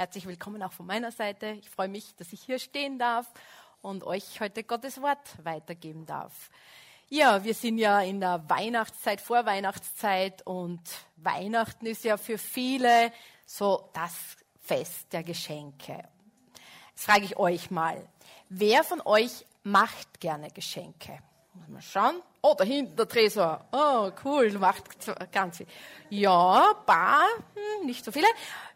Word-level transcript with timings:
Herzlich 0.00 0.26
willkommen 0.26 0.62
auch 0.62 0.72
von 0.72 0.86
meiner 0.86 1.12
Seite. 1.12 1.48
Ich 1.60 1.68
freue 1.68 1.88
mich, 1.88 2.16
dass 2.16 2.32
ich 2.32 2.40
hier 2.40 2.58
stehen 2.58 2.98
darf 2.98 3.30
und 3.82 4.02
euch 4.02 4.40
heute 4.40 4.64
Gottes 4.64 5.02
Wort 5.02 5.18
weitergeben 5.44 6.06
darf. 6.06 6.48
Ja, 7.10 7.44
wir 7.44 7.52
sind 7.52 7.76
ja 7.76 8.00
in 8.00 8.18
der 8.18 8.48
Weihnachtszeit, 8.48 9.20
Vorweihnachtszeit 9.20 10.40
und 10.46 10.80
Weihnachten 11.16 11.84
ist 11.84 12.02
ja 12.04 12.16
für 12.16 12.38
viele 12.38 13.12
so 13.44 13.90
das 13.92 14.38
Fest 14.62 15.12
der 15.12 15.22
Geschenke. 15.22 16.08
Jetzt 16.92 17.04
frage 17.04 17.26
ich 17.26 17.36
euch 17.36 17.70
mal, 17.70 18.02
wer 18.48 18.82
von 18.84 19.02
euch 19.02 19.44
macht 19.64 20.18
gerne 20.18 20.50
Geschenke? 20.50 21.18
Mal 21.68 21.82
schauen. 21.82 22.22
Oh, 22.42 22.54
da 22.56 22.64
hinten 22.64 22.96
der 22.96 23.08
Tresor. 23.08 23.64
Oh, 23.72 24.10
cool, 24.24 24.50
macht 24.58 24.84
ganz 25.30 25.58
viel. 25.58 25.66
Ja, 26.08 26.74
paar, 26.86 27.22
hm, 27.54 27.86
nicht 27.86 28.04
so 28.04 28.10
viele. 28.10 28.26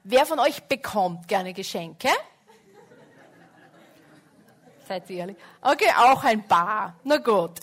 Wer 0.02 0.26
von 0.26 0.38
euch 0.38 0.62
bekommt 0.64 1.26
gerne 1.26 1.52
Geschenke? 1.52 2.08
Seid 4.86 5.08
ihr 5.08 5.18
ehrlich? 5.18 5.36
Okay, 5.62 5.90
auch 5.96 6.22
ein 6.24 6.46
paar. 6.46 6.94
Na 7.04 7.16
gut. 7.16 7.60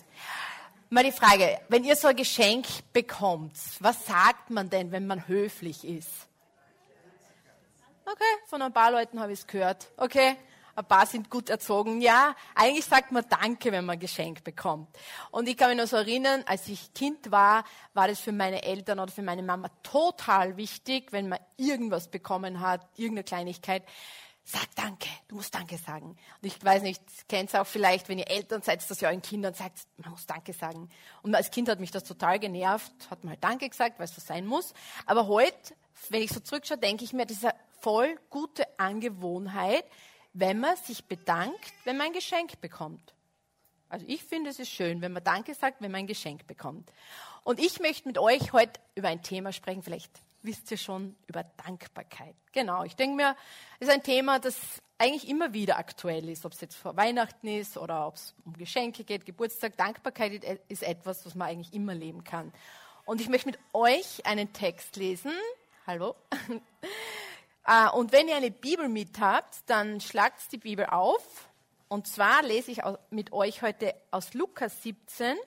Mal 0.89 1.03
die 1.03 1.11
Frage, 1.11 1.61
wenn 1.69 1.83
ihr 1.83 1.95
so 1.95 2.07
ein 2.07 2.15
Geschenk 2.15 2.65
bekommt, 2.91 3.53
was 3.79 4.05
sagt 4.05 4.49
man 4.49 4.69
denn, 4.69 4.91
wenn 4.91 5.07
man 5.07 5.27
höflich 5.27 5.87
ist? 5.87 6.27
Okay, 8.05 8.23
von 8.47 8.61
ein 8.61 8.73
paar 8.73 8.91
Leuten 8.91 9.19
habe 9.21 9.31
ich 9.31 9.39
es 9.39 9.47
gehört. 9.47 9.87
Okay, 9.95 10.35
ein 10.81 10.87
paar 10.87 11.05
sind 11.05 11.29
gut 11.29 11.49
erzogen. 11.49 12.01
Ja, 12.01 12.35
eigentlich 12.55 12.85
sagt 12.85 13.11
man 13.11 13.23
Danke, 13.29 13.71
wenn 13.71 13.85
man 13.85 13.99
Geschenk 13.99 14.43
bekommt. 14.43 14.89
Und 15.31 15.47
ich 15.47 15.55
kann 15.55 15.69
mich 15.69 15.77
noch 15.77 15.87
so 15.87 15.97
erinnern, 15.97 16.43
als 16.45 16.67
ich 16.67 16.93
Kind 16.93 17.31
war, 17.31 17.63
war 17.93 18.07
das 18.07 18.19
für 18.19 18.31
meine 18.31 18.63
Eltern 18.63 18.99
oder 18.99 19.11
für 19.11 19.21
meine 19.21 19.43
Mama 19.43 19.69
total 19.83 20.57
wichtig, 20.57 21.11
wenn 21.11 21.29
man 21.29 21.39
irgendwas 21.57 22.09
bekommen 22.09 22.59
hat, 22.59 22.81
irgendeine 22.95 23.23
Kleinigkeit. 23.23 23.83
Sag 24.43 24.73
Danke, 24.75 25.07
du 25.27 25.35
musst 25.35 25.53
Danke 25.53 25.77
sagen. 25.77 26.09
Und 26.41 26.47
ich 26.47 26.63
weiß 26.63 26.81
nicht, 26.81 27.01
kennt 27.29 27.49
es 27.49 27.55
auch 27.55 27.67
vielleicht, 27.67 28.09
wenn 28.09 28.17
ihr 28.17 28.29
Eltern 28.29 28.63
seid, 28.63 28.89
dass 28.89 29.01
ihr 29.01 29.07
euren 29.07 29.21
Kindern 29.21 29.53
sagt, 29.53 29.79
man 29.97 30.11
muss 30.11 30.25
Danke 30.25 30.53
sagen. 30.53 30.89
Und 31.21 31.35
als 31.35 31.51
Kind 31.51 31.69
hat 31.69 31.79
mich 31.79 31.91
das 31.91 32.03
total 32.03 32.39
genervt, 32.39 32.91
hat 33.11 33.23
mal 33.23 33.31
halt 33.31 33.43
Danke 33.43 33.69
gesagt, 33.69 33.99
weil 33.99 34.05
es 34.05 34.15
so 34.15 34.21
sein 34.21 34.47
muss. 34.47 34.73
Aber 35.05 35.27
heute, 35.27 35.75
wenn 36.09 36.23
ich 36.23 36.31
so 36.31 36.39
zurückschaue, 36.39 36.79
denke 36.79 37.03
ich 37.03 37.13
mir, 37.13 37.25
das 37.25 37.37
ist 37.37 37.45
eine 37.45 37.55
voll 37.81 38.19
gute 38.29 38.63
Angewohnheit, 38.79 39.85
wenn 40.33 40.59
man 40.59 40.75
sich 40.77 41.05
bedankt, 41.05 41.73
wenn 41.83 41.97
man 41.97 42.07
ein 42.07 42.13
Geschenk 42.13 42.59
bekommt. 42.61 43.13
Also 43.89 44.05
ich 44.07 44.23
finde, 44.23 44.49
es 44.49 44.59
ist 44.59 44.71
schön, 44.71 45.01
wenn 45.01 45.11
man 45.11 45.23
Danke 45.23 45.53
sagt, 45.53 45.81
wenn 45.81 45.91
man 45.91 45.99
ein 45.99 46.07
Geschenk 46.07 46.47
bekommt. 46.47 46.91
Und 47.43 47.59
ich 47.59 47.79
möchte 47.79 48.07
mit 48.07 48.17
euch 48.17 48.53
heute 48.53 48.79
über 48.95 49.09
ein 49.09 49.21
Thema 49.21 49.51
sprechen, 49.51 49.83
vielleicht 49.83 50.11
wisst 50.43 50.71
ihr 50.71 50.77
schon, 50.77 51.15
über 51.27 51.43
Dankbarkeit. 51.65 52.35
Genau, 52.51 52.83
ich 52.83 52.95
denke 52.95 53.15
mir, 53.15 53.35
es 53.79 53.87
ist 53.87 53.93
ein 53.93 54.03
Thema, 54.03 54.39
das 54.39 54.55
eigentlich 54.97 55.27
immer 55.27 55.53
wieder 55.53 55.77
aktuell 55.77 56.29
ist, 56.29 56.45
ob 56.45 56.53
es 56.53 56.61
jetzt 56.61 56.75
vor 56.75 56.95
Weihnachten 56.95 57.47
ist 57.47 57.77
oder 57.77 58.07
ob 58.07 58.15
es 58.15 58.33
um 58.45 58.53
Geschenke 58.53 59.03
geht, 59.03 59.25
Geburtstag. 59.25 59.75
Dankbarkeit 59.75 60.43
ist 60.67 60.83
etwas, 60.83 61.25
was 61.25 61.35
man 61.35 61.49
eigentlich 61.49 61.73
immer 61.73 61.93
leben 61.93 62.23
kann. 62.23 62.53
Und 63.05 63.19
ich 63.19 63.27
möchte 63.27 63.47
mit 63.47 63.59
euch 63.73 64.25
einen 64.25 64.53
Text 64.53 64.95
lesen. 64.95 65.31
Hallo. 65.85 66.15
Äh, 67.71 67.89
und 67.91 68.11
wenn 68.11 68.27
ihr 68.27 68.35
eine 68.35 68.51
Bibel 68.51 68.89
mit 68.89 69.19
habt, 69.19 69.69
dann 69.69 70.01
schlagt 70.01 70.51
die 70.51 70.57
Bibel 70.57 70.85
auf. 70.85 71.49
Und 71.87 72.05
zwar 72.07 72.43
lese 72.43 72.71
ich 72.71 72.81
mit 73.09 73.31
euch 73.31 73.61
heute 73.61 73.95
aus 74.11 74.33
Lukas 74.33 74.83
17 74.83 75.37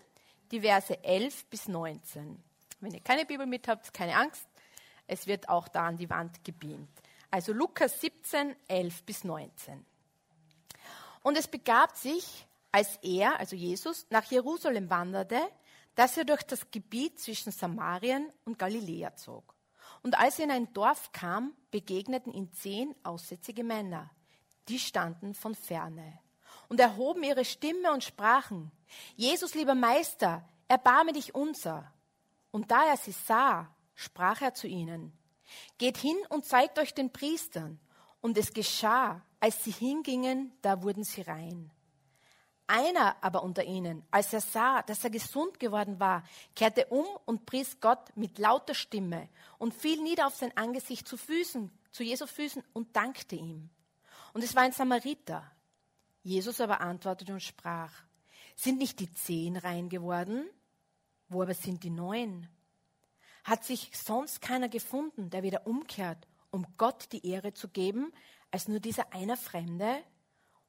die 0.51 0.61
Verse 0.61 1.03
11 1.05 1.47
bis 1.47 1.69
19. 1.69 2.43
Wenn 2.81 2.93
ihr 2.93 3.01
keine 3.01 3.27
Bibel 3.27 3.47
mit 3.47 3.69
habt, 3.69 3.93
keine 3.93 4.17
Angst. 4.17 4.47
Es 5.07 5.27
wird 5.27 5.49
auch 5.51 5.69
da 5.69 5.87
an 5.89 5.99
die 5.99 6.09
Wand 6.09 6.45
gebeamt. 6.45 6.89
Also 7.31 7.53
Lukas 7.53 8.01
17, 8.01 8.57
11 8.69 9.03
bis 9.03 9.25
19. 9.25 9.85
Und 11.23 11.37
es 11.37 11.49
begab 11.49 11.97
sich, 11.97 12.47
als 12.73 12.99
er, 13.03 13.39
also 13.39 13.57
Jesus, 13.57 14.07
nach 14.09 14.25
Jerusalem 14.25 14.89
wanderte, 14.89 15.41
dass 15.95 16.17
er 16.17 16.25
durch 16.25 16.43
das 16.43 16.71
Gebiet 16.71 17.19
zwischen 17.19 17.53
Samarien 17.53 18.31
und 18.45 18.59
Galiläa 18.59 19.15
zog. 19.17 19.54
Und 20.05 20.19
als 20.19 20.39
er 20.39 20.45
in 20.45 20.51
ein 20.51 20.73
Dorf 20.75 21.13
kam, 21.13 21.55
begegneten 21.71 22.33
ihm 22.33 22.53
zehn 22.53 22.95
aussätzige 23.03 23.65
Männer. 23.65 24.11
Die 24.69 24.79
standen 24.79 25.35
von 25.35 25.55
ferne 25.55 26.21
und 26.69 26.79
erhoben 26.79 27.23
ihre 27.23 27.45
Stimme 27.45 27.91
und 27.91 28.05
sprachen, 28.05 28.71
Jesus, 29.17 29.55
lieber 29.55 29.75
Meister, 29.75 30.47
erbarme 30.69 31.15
dich 31.15 31.35
unser. 31.35 31.91
Und 32.51 32.71
da 32.71 32.85
er 32.85 32.99
sie 32.99 33.13
sah, 33.13 33.75
sprach 33.95 34.43
er 34.43 34.55
zu 34.55 34.67
ihnen, 34.67 35.17
geht 35.79 35.97
hin 35.97 36.17
und 36.29 36.45
zeigt 36.45 36.79
euch 36.79 36.95
den 36.95 37.11
Priestern. 37.11 37.81
Und 38.21 38.37
es 38.39 38.53
geschah, 38.53 39.23
als 39.41 39.65
sie 39.65 39.71
hingingen, 39.71 40.53
da 40.63 40.83
wurden 40.83 41.05
sie 41.05 41.23
rein. 41.23 41.71
Einer 42.67 43.23
aber 43.23 43.43
unter 43.43 43.65
ihnen, 43.65 44.05
als 44.11 44.33
er 44.33 44.41
sah, 44.41 44.83
dass 44.83 45.05
er 45.05 45.11
gesund 45.11 45.61
geworden 45.61 46.01
war, 46.01 46.25
kehrte 46.57 46.87
um 46.87 47.05
und 47.27 47.45
pries 47.45 47.79
Gott 47.81 48.17
mit 48.17 48.39
lauter 48.39 48.75
Stimme 48.75 49.29
und 49.59 49.75
fiel 49.75 50.03
nieder 50.03 50.27
auf 50.27 50.35
sein 50.35 50.57
Angesicht 50.57 51.07
zu 51.07 51.19
Füßen, 51.19 51.71
zu 51.93 52.03
Jesu 52.03 52.27
Füßen 52.27 52.63
und 52.73 52.97
dankte 52.97 53.37
ihm. 53.37 53.69
Und 54.33 54.43
es 54.43 54.55
war 54.55 54.63
ein 54.63 54.73
Samariter. 54.73 55.51
Jesus 56.23 56.61
aber 56.61 56.81
antwortete 56.81 57.35
und 57.35 57.43
sprach, 57.43 57.93
sind 58.57 58.79
nicht 58.79 58.99
die 58.99 59.13
zehn 59.13 59.57
rein 59.59 59.91
geworden? 59.91 60.49
Wo 61.29 61.43
aber 61.43 61.55
sind 61.55 61.83
die 61.85 61.91
neun? 61.91 62.49
Hat 63.45 63.65
sich 63.65 63.91
sonst 63.93 64.41
keiner 64.41 64.71
gefunden, 64.71 65.29
der 65.29 65.43
wieder 65.43 65.67
umkehrt, 65.67 66.27
um 66.51 66.67
Gott 66.79 67.13
die 67.13 67.27
Ehre 67.27 67.53
zu 67.53 67.69
geben, 67.69 68.11
als 68.51 68.69
nur 68.69 68.81
dieser 68.81 69.13
eine 69.13 69.37
Fremde? 69.37 70.03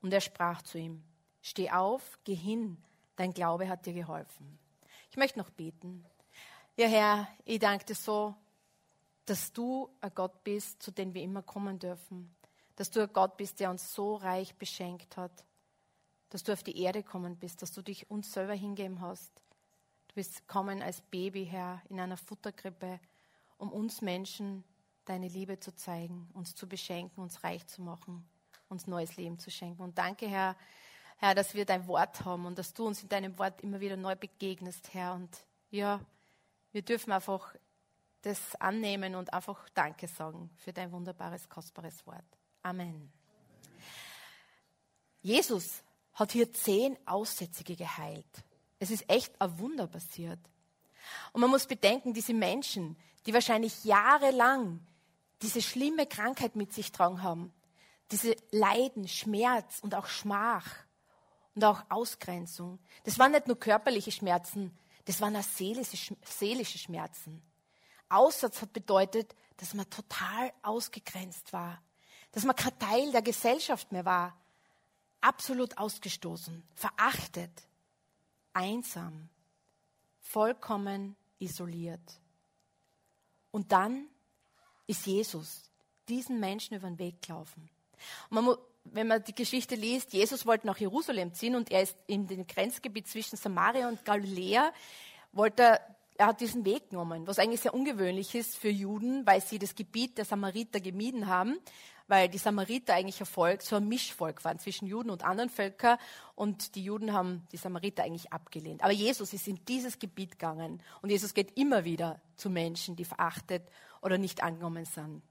Und 0.02 0.12
er 0.12 0.22
sprach 0.22 0.62
zu 0.62 0.78
ihm, 0.78 1.04
Steh 1.46 1.70
auf, 1.70 2.18
geh 2.24 2.34
hin, 2.34 2.76
dein 3.18 3.32
Glaube 3.32 3.70
hat 3.70 3.86
dir 3.86 3.94
geholfen. 3.94 4.58
Ich 5.12 5.16
möchte 5.16 5.38
noch 5.38 5.52
beten. 5.52 6.04
Ja, 6.76 6.88
Herr, 6.88 7.28
ich 7.46 7.60
danke 7.60 7.86
dir 7.86 7.94
so, 7.94 8.34
dass 9.26 9.54
du 9.54 9.88
ein 10.02 10.12
Gott 10.16 10.44
bist, 10.44 10.82
zu 10.82 10.90
dem 10.90 11.14
wir 11.14 11.22
immer 11.22 11.44
kommen 11.44 11.78
dürfen. 11.78 12.36
Dass 12.78 12.90
du 12.90 13.00
ein 13.00 13.14
Gott 13.14 13.38
bist, 13.38 13.60
der 13.60 13.70
uns 13.70 13.94
so 13.94 14.16
reich 14.16 14.56
beschenkt 14.56 15.18
hat. 15.18 15.46
Dass 16.32 16.42
du 16.42 16.52
auf 16.52 16.64
die 16.64 16.82
Erde 16.82 17.04
kommen 17.04 17.38
bist, 17.38 17.62
dass 17.62 17.72
du 17.72 17.84
dich 17.84 18.10
uns 18.10 18.34
selber 18.34 18.56
hingeben 18.56 19.00
hast. 19.00 19.32
Du 20.08 20.16
bist 20.16 20.48
kommen 20.48 20.82
als 20.82 21.02
Baby, 21.02 21.46
Herr, 21.46 21.80
in 21.90 22.00
einer 22.00 22.18
Futterkrippe, 22.18 23.00
um 23.60 23.72
uns 23.72 24.02
Menschen 24.02 24.64
deine 25.06 25.28
Liebe 25.28 25.60
zu 25.60 25.76
zeigen, 25.76 26.28
uns 26.34 26.56
zu 26.56 26.68
beschenken, 26.68 27.22
uns 27.22 27.44
reich 27.44 27.68
zu 27.68 27.84
machen, 27.84 28.28
uns 28.68 28.88
neues 28.88 29.16
Leben 29.16 29.38
zu 29.38 29.52
schenken. 29.52 29.84
Und 29.84 30.00
danke, 30.00 30.28
Herr, 30.28 30.56
Herr, 31.26 31.34
dass 31.34 31.56
wir 31.56 31.66
dein 31.66 31.88
Wort 31.88 32.24
haben 32.24 32.46
und 32.46 32.60
dass 32.60 32.72
du 32.76 32.86
uns 32.86 33.02
in 33.02 33.10
deinem 33.10 33.40
Wort 33.40 33.60
immer 33.62 33.80
wieder 33.80 33.98
neu 33.98 34.16
begegnest, 34.16 34.94
Herr. 34.94 35.16
Und 35.16 35.36
ja, 35.72 36.00
wir 36.72 36.84
dürfen 36.84 37.12
einfach 37.12 37.56
das 38.22 38.54
annehmen 38.58 39.16
und 39.16 39.34
einfach 39.34 39.68
Danke 39.70 40.08
sagen 40.08 40.52
für 40.56 40.72
dein 40.72 40.92
wunderbares, 40.92 41.50
kostbares 41.50 42.06
Wort. 42.06 42.26
Amen. 42.62 43.12
Jesus 45.24 45.82
hat 46.14 46.32
hier 46.32 46.54
zehn 46.54 46.96
Aussätzige 47.08 47.76
geheilt. 47.76 48.44
Es 48.78 48.92
ist 48.92 49.10
echt 49.10 49.42
ein 49.42 49.58
Wunder 49.58 49.88
passiert. 49.88 50.40
Und 51.34 51.42
man 51.42 51.50
muss 51.50 51.66
bedenken, 51.66 52.14
diese 52.14 52.36
Menschen, 52.36 52.96
die 53.26 53.34
wahrscheinlich 53.34 53.84
jahrelang 53.84 54.80
diese 55.42 55.64
schlimme 55.64 56.06
Krankheit 56.06 56.56
mit 56.56 56.72
sich 56.72 56.92
tragen 56.92 57.24
haben, 57.24 57.52
diese 58.12 58.36
Leiden, 58.52 59.08
Schmerz 59.08 59.80
und 59.80 59.96
auch 59.96 60.06
Schmach, 60.06 60.85
und 61.56 61.64
auch 61.64 61.84
Ausgrenzung. 61.90 62.80
Das 63.04 63.18
waren 63.18 63.32
nicht 63.32 63.48
nur 63.48 63.60
körperliche 63.60 64.12
Schmerzen, 64.12 64.78
das 65.06 65.22
waren 65.22 65.36
auch 65.36 65.44
seelische, 65.44 66.16
seelische 66.24 66.78
Schmerzen. 66.78 67.42
Aussatz 68.10 68.62
hat 68.62 68.74
bedeutet, 68.74 69.36
dass 69.58 69.74
man 69.74 69.90
total 69.90 70.52
ausgegrenzt 70.62 71.54
war, 71.54 71.82
dass 72.32 72.44
man 72.44 72.56
kein 72.56 72.78
Teil 72.78 73.12
der 73.12 73.22
Gesellschaft 73.22 73.92
mehr 73.92 74.06
war, 74.06 74.38
absolut 75.22 75.78
ausgestoßen, 75.78 76.64
verachtet, 76.76 77.68
einsam, 78.54 79.30
vollkommen 80.20 81.16
isoliert. 81.40 82.20
Und 83.52 83.72
dann 83.72 84.08
ist 84.88 85.06
Jesus 85.06 85.72
diesen 86.08 86.40
Menschen 86.40 86.76
über 86.76 86.88
den 86.88 87.00
Weg 87.00 87.22
gelaufen. 87.22 87.70
Und 88.30 88.44
man 88.44 88.58
wenn 88.86 89.08
man 89.08 89.24
die 89.24 89.36
Geschichte 89.36 89.76
liest, 89.76 90.14
Jesus 90.14 90.46
wollte 90.46 90.68
nach 90.68 90.78
Jerusalem 90.78 91.34
ziehen 91.34 91.56
und 91.56 91.72
er 91.72 91.82
ist 91.82 91.98
in 92.08 92.28
dem 92.28 92.48
Grenzgebiet 92.48 93.08
zwischen 93.08 93.36
Samaria 93.36 93.88
und 93.88 94.06
Galiläa, 94.06 94.72
wollte 95.32 95.64
er, 95.64 95.96
er 96.18 96.28
hat 96.28 96.40
diesen 96.40 96.64
Weg 96.64 96.92
genommen, 96.92 97.28
was 97.28 97.40
eigentlich 97.40 97.62
sehr 97.62 97.74
ungewöhnlich 97.74 98.36
ist 98.36 98.56
für 98.56 98.70
Juden, 98.70 99.26
weil 99.26 99.42
sie 99.42 99.60
das 99.60 99.76
Gebiet 99.76 100.18
der 100.18 100.26
Samariter 100.26 100.80
gemieden 100.80 101.28
haben, 101.28 101.58
weil 102.08 102.30
die 102.30 102.38
Samariter 102.38 102.94
eigentlich 102.94 103.20
ein 103.20 103.26
Volk, 103.26 103.62
so 103.62 103.76
ein 103.76 103.88
Mischvolk 103.88 104.46
waren 104.46 104.60
zwischen 104.60 104.88
Juden 104.88 105.10
und 105.10 105.26
anderen 105.26 105.50
Völkern 105.50 105.98
und 106.36 106.76
die 106.76 106.84
Juden 106.84 107.12
haben 107.12 107.46
die 107.52 107.58
Samariter 107.58 108.04
eigentlich 108.04 108.32
abgelehnt. 108.32 108.84
Aber 108.84 108.94
Jesus 108.94 109.34
ist 109.34 109.48
in 109.48 109.60
dieses 109.68 110.00
Gebiet 110.00 110.32
gegangen 110.32 110.82
und 111.02 111.10
Jesus 111.10 111.34
geht 111.34 111.58
immer 111.58 111.84
wieder 111.84 112.22
zu 112.36 112.50
Menschen, 112.50 112.96
die 112.96 113.06
verachtet 113.06 113.64
oder 114.02 114.18
nicht 114.18 114.44
angenommen 114.44 114.86
sind. 114.86 115.22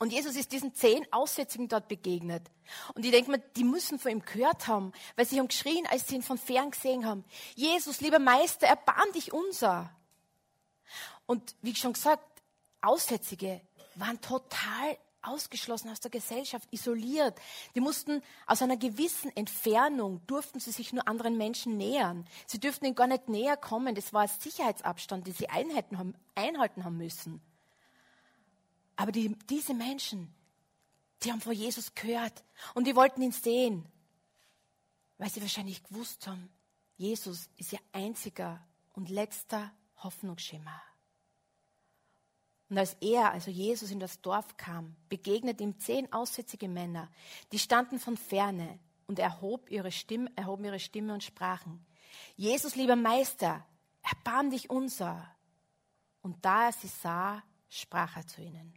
Und 0.00 0.14
Jesus 0.14 0.34
ist 0.34 0.50
diesen 0.50 0.74
zehn 0.74 1.06
Aussätzigen 1.12 1.68
dort 1.68 1.86
begegnet. 1.86 2.50
Und 2.94 3.04
ich 3.04 3.10
denke 3.10 3.30
mir, 3.30 3.38
die 3.38 3.64
müssen 3.64 3.98
von 3.98 4.10
ihm 4.10 4.24
gehört 4.24 4.66
haben, 4.66 4.92
weil 5.14 5.26
sie 5.26 5.38
haben 5.38 5.48
geschrien, 5.48 5.86
als 5.90 6.08
sie 6.08 6.14
ihn 6.14 6.22
von 6.22 6.38
fern 6.38 6.70
gesehen 6.70 7.04
haben. 7.04 7.22
Jesus, 7.54 8.00
lieber 8.00 8.18
Meister, 8.18 8.66
erbarm 8.66 9.12
dich 9.12 9.30
unser. 9.34 9.94
Und 11.26 11.54
wie 11.60 11.74
schon 11.74 11.92
gesagt, 11.92 12.24
Aussätzige 12.80 13.60
waren 13.94 14.18
total 14.22 14.96
ausgeschlossen 15.20 15.90
aus 15.90 16.00
der 16.00 16.10
Gesellschaft, 16.10 16.66
isoliert. 16.70 17.38
Die 17.74 17.80
mussten 17.80 18.22
aus 18.46 18.62
einer 18.62 18.78
gewissen 18.78 19.30
Entfernung, 19.36 20.26
durften 20.26 20.60
sie 20.60 20.72
sich 20.72 20.94
nur 20.94 21.06
anderen 21.08 21.36
Menschen 21.36 21.76
nähern. 21.76 22.26
Sie 22.46 22.58
dürften 22.58 22.86
ihnen 22.86 22.94
gar 22.94 23.06
nicht 23.06 23.28
näher 23.28 23.58
kommen. 23.58 23.94
Das 23.94 24.14
war 24.14 24.22
ein 24.22 24.28
Sicherheitsabstand, 24.28 25.26
den 25.26 25.34
sie 25.34 25.50
einhalten 25.50 25.98
haben, 25.98 26.14
einhalten 26.34 26.86
haben 26.86 26.96
müssen. 26.96 27.42
Aber 29.00 29.12
die, 29.12 29.34
diese 29.48 29.72
Menschen, 29.72 30.30
die 31.22 31.32
haben 31.32 31.40
von 31.40 31.54
Jesus 31.54 31.94
gehört 31.94 32.44
und 32.74 32.86
die 32.86 32.94
wollten 32.94 33.22
ihn 33.22 33.32
sehen, 33.32 33.88
weil 35.16 35.30
sie 35.30 35.40
wahrscheinlich 35.40 35.82
gewusst 35.82 36.26
haben, 36.26 36.50
Jesus 36.98 37.48
ist 37.56 37.72
ihr 37.72 37.78
einziger 37.92 38.62
und 38.92 39.08
letzter 39.08 39.72
Hoffnungsschimmer. 40.02 40.82
Und 42.68 42.76
als 42.76 42.92
er, 43.00 43.32
also 43.32 43.50
Jesus, 43.50 43.90
in 43.90 44.00
das 44.00 44.20
Dorf 44.20 44.58
kam, 44.58 44.94
begegnet 45.08 45.62
ihm 45.62 45.78
zehn 45.78 46.12
aussätzige 46.12 46.68
Männer, 46.68 47.10
die 47.52 47.58
standen 47.58 47.98
von 47.98 48.18
ferne 48.18 48.78
und 49.06 49.18
erhob 49.18 49.70
ihre 49.70 49.92
Stimme, 49.92 50.30
erhoben 50.36 50.66
ihre 50.66 50.78
Stimme 50.78 51.14
und 51.14 51.24
sprachen, 51.24 51.86
Jesus, 52.36 52.76
lieber 52.76 52.96
Meister, 52.96 53.66
erbarm 54.02 54.50
dich 54.50 54.68
unser. 54.68 55.26
Und 56.20 56.44
da 56.44 56.66
er 56.66 56.72
sie 56.72 56.88
sah, 56.88 57.42
sprach 57.70 58.18
er 58.18 58.26
zu 58.26 58.42
ihnen, 58.42 58.74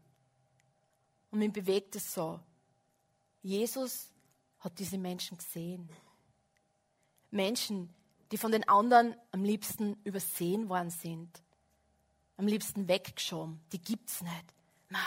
und 1.33 1.39
mich 1.39 1.51
bewegt 1.51 1.95
es 1.95 2.13
so. 2.13 2.39
Jesus 3.41 4.11
hat 4.59 4.77
diese 4.77 4.99
Menschen 4.99 5.35
gesehen. 5.35 5.89
Menschen, 7.31 7.91
die 8.31 8.37
von 8.37 8.51
den 8.51 8.67
anderen 8.69 9.15
am 9.31 9.43
liebsten 9.43 9.97
übersehen 10.03 10.69
worden 10.69 10.91
sind. 10.91 11.41
Am 12.37 12.45
liebsten 12.45 12.87
weggeschoben. 12.87 13.59
Die 13.71 13.81
gibt's 13.81 14.21
nicht. 14.21 14.53
Ma, 14.89 14.99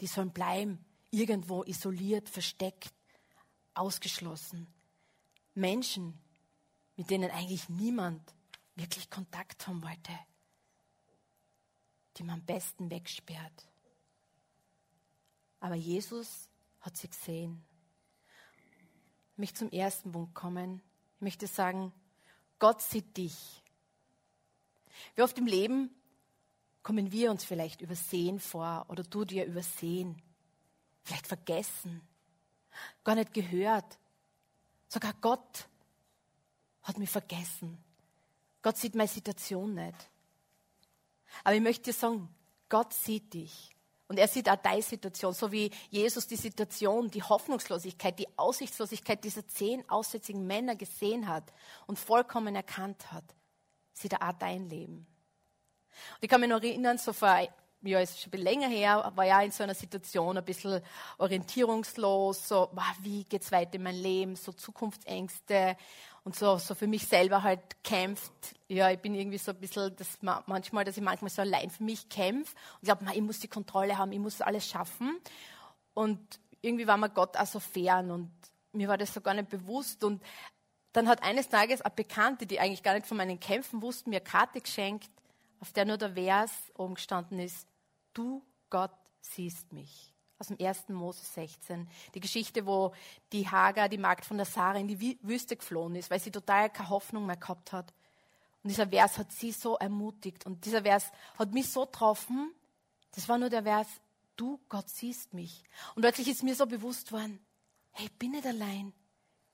die 0.00 0.06
sollen 0.06 0.30
bleiben. 0.30 0.82
Irgendwo 1.10 1.62
isoliert, 1.64 2.30
versteckt, 2.30 2.94
ausgeschlossen. 3.74 4.66
Menschen, 5.54 6.18
mit 6.96 7.10
denen 7.10 7.30
eigentlich 7.30 7.68
niemand 7.68 8.22
wirklich 8.74 9.10
Kontakt 9.10 9.66
haben 9.66 9.82
wollte. 9.82 10.18
Die 12.16 12.22
man 12.22 12.40
am 12.40 12.46
besten 12.46 12.90
wegsperrt. 12.90 13.67
Aber 15.60 15.74
Jesus 15.74 16.48
hat 16.80 16.96
sie 16.96 17.08
gesehen. 17.08 17.64
Ich 19.32 19.38
möchte 19.38 19.58
zum 19.58 19.70
ersten 19.70 20.12
Punkt 20.12 20.34
kommen. 20.34 20.82
Ich 21.16 21.22
möchte 21.22 21.46
sagen, 21.46 21.92
Gott 22.58 22.82
sieht 22.82 23.16
dich. 23.16 23.62
Wie 25.14 25.22
oft 25.22 25.38
im 25.38 25.46
Leben 25.46 25.90
kommen 26.82 27.12
wir 27.12 27.30
uns 27.30 27.44
vielleicht 27.44 27.80
übersehen 27.80 28.40
vor 28.40 28.86
oder 28.88 29.02
du 29.02 29.24
dir 29.24 29.44
übersehen, 29.44 30.20
vielleicht 31.02 31.26
vergessen, 31.26 32.00
gar 33.04 33.14
nicht 33.14 33.32
gehört. 33.32 33.98
Sogar 34.88 35.12
Gott 35.20 35.68
hat 36.82 36.98
mich 36.98 37.10
vergessen. 37.10 37.78
Gott 38.62 38.76
sieht 38.76 38.94
meine 38.94 39.08
Situation 39.08 39.74
nicht. 39.74 40.08
Aber 41.44 41.54
ich 41.54 41.60
möchte 41.60 41.84
dir 41.84 41.92
sagen, 41.92 42.28
Gott 42.68 42.92
sieht 42.92 43.34
dich. 43.34 43.76
Und 44.08 44.18
er 44.18 44.26
sieht 44.26 44.48
auch 44.48 44.56
deine 44.56 44.82
Situation, 44.82 45.34
so 45.34 45.52
wie 45.52 45.70
Jesus 45.90 46.26
die 46.26 46.36
Situation, 46.36 47.10
die 47.10 47.22
Hoffnungslosigkeit, 47.22 48.18
die 48.18 48.28
Aussichtslosigkeit 48.38 49.22
dieser 49.22 49.46
zehn 49.46 49.88
aussätzigen 49.88 50.46
Männer 50.46 50.76
gesehen 50.76 51.28
hat 51.28 51.44
und 51.86 51.98
vollkommen 51.98 52.56
erkannt 52.56 53.12
hat, 53.12 53.24
sieht 53.92 54.14
er 54.14 54.26
auch 54.26 54.32
dein 54.32 54.68
Leben. 54.68 55.06
Und 56.14 56.22
ich 56.22 56.28
kann 56.28 56.40
mich 56.40 56.48
noch 56.48 56.62
erinnern, 56.62 56.96
so 56.96 57.12
vor, 57.12 57.46
ja, 57.82 58.00
ist 58.00 58.18
schon 58.18 58.28
ein 58.28 58.30
bisschen 58.30 58.44
länger 58.44 58.68
her, 58.68 59.12
war 59.14 59.26
ja 59.26 59.42
in 59.42 59.50
so 59.50 59.62
einer 59.62 59.74
Situation 59.74 60.38
ein 60.38 60.44
bisschen 60.44 60.80
orientierungslos, 61.18 62.48
so, 62.48 62.70
wow, 62.72 62.96
wie 63.02 63.24
geht's 63.24 63.52
weiter 63.52 63.74
in 63.74 63.82
mein 63.82 63.96
Leben, 63.96 64.36
so 64.36 64.52
Zukunftsängste 64.52 65.76
und 66.28 66.36
so, 66.36 66.58
so 66.58 66.74
für 66.74 66.86
mich 66.86 67.06
selber 67.06 67.42
halt 67.42 67.82
kämpft. 67.82 68.54
Ja, 68.68 68.90
ich 68.90 68.98
bin 68.98 69.14
irgendwie 69.14 69.38
so 69.38 69.52
ein 69.52 69.58
bisschen, 69.58 69.96
dass 69.96 70.20
man, 70.20 70.42
manchmal, 70.44 70.84
dass 70.84 70.98
ich 70.98 71.02
manchmal 71.02 71.30
so 71.30 71.40
allein 71.40 71.70
für 71.70 71.82
mich 71.82 72.10
kämpfe 72.10 72.54
und 72.74 72.84
glaube, 72.84 73.06
ich 73.14 73.22
muss 73.22 73.40
die 73.40 73.48
Kontrolle 73.48 73.96
haben, 73.96 74.12
ich 74.12 74.18
muss 74.18 74.42
alles 74.42 74.68
schaffen. 74.68 75.18
Und 75.94 76.20
irgendwie 76.60 76.86
war 76.86 76.98
mir 76.98 77.08
Gott 77.08 77.34
auch 77.38 77.46
so 77.46 77.60
fern 77.60 78.10
und 78.10 78.30
mir 78.72 78.88
war 78.88 78.98
das 78.98 79.14
so 79.14 79.22
gar 79.22 79.32
nicht 79.32 79.48
bewusst. 79.48 80.04
Und 80.04 80.22
dann 80.92 81.08
hat 81.08 81.22
eines 81.22 81.48
Tages 81.48 81.80
eine 81.80 81.94
Bekannte, 81.94 82.44
die 82.44 82.60
eigentlich 82.60 82.82
gar 82.82 82.92
nicht 82.92 83.06
von 83.06 83.16
meinen 83.16 83.40
Kämpfen 83.40 83.80
wusste, 83.80 84.10
mir 84.10 84.16
eine 84.16 84.24
Karte 84.24 84.60
geschenkt, 84.60 85.08
auf 85.60 85.72
der 85.72 85.86
nur 85.86 85.96
der 85.96 86.12
Vers 86.12 86.52
oben 86.76 86.96
gestanden 86.96 87.38
ist, 87.38 87.66
du 88.12 88.42
Gott 88.68 88.92
siehst 89.22 89.72
mich 89.72 90.12
aus 90.38 90.48
dem 90.48 90.56
1. 90.60 90.88
Mose 90.88 91.24
16. 91.24 91.88
Die 92.14 92.20
Geschichte, 92.20 92.66
wo 92.66 92.94
die 93.32 93.48
Hagar, 93.48 93.88
die 93.88 93.98
Magd 93.98 94.24
von 94.24 94.36
der 94.36 94.46
Sarah, 94.46 94.78
in 94.78 94.88
die 94.88 95.18
Wüste 95.22 95.56
geflohen 95.56 95.96
ist, 95.96 96.10
weil 96.10 96.20
sie 96.20 96.30
total 96.30 96.70
keine 96.70 96.90
Hoffnung 96.90 97.26
mehr 97.26 97.36
gehabt 97.36 97.72
hat. 97.72 97.92
Und 98.62 98.70
dieser 98.70 98.88
Vers 98.88 99.18
hat 99.18 99.32
sie 99.32 99.52
so 99.52 99.76
ermutigt. 99.76 100.46
Und 100.46 100.64
dieser 100.64 100.82
Vers 100.82 101.10
hat 101.38 101.52
mich 101.52 101.70
so 101.70 101.86
getroffen. 101.86 102.52
Das 103.12 103.28
war 103.28 103.38
nur 103.38 103.50
der 103.50 103.62
Vers, 103.62 103.88
du 104.36 104.60
Gott 104.68 104.88
siehst 104.88 105.34
mich. 105.34 105.62
Und 105.94 106.02
plötzlich 106.02 106.28
ist 106.28 106.42
mir 106.42 106.54
so 106.54 106.66
bewusst 106.66 107.12
worden, 107.12 107.38
hey, 107.92 108.06
ich 108.06 108.12
bin 108.12 108.32
nicht 108.32 108.46
allein. 108.46 108.92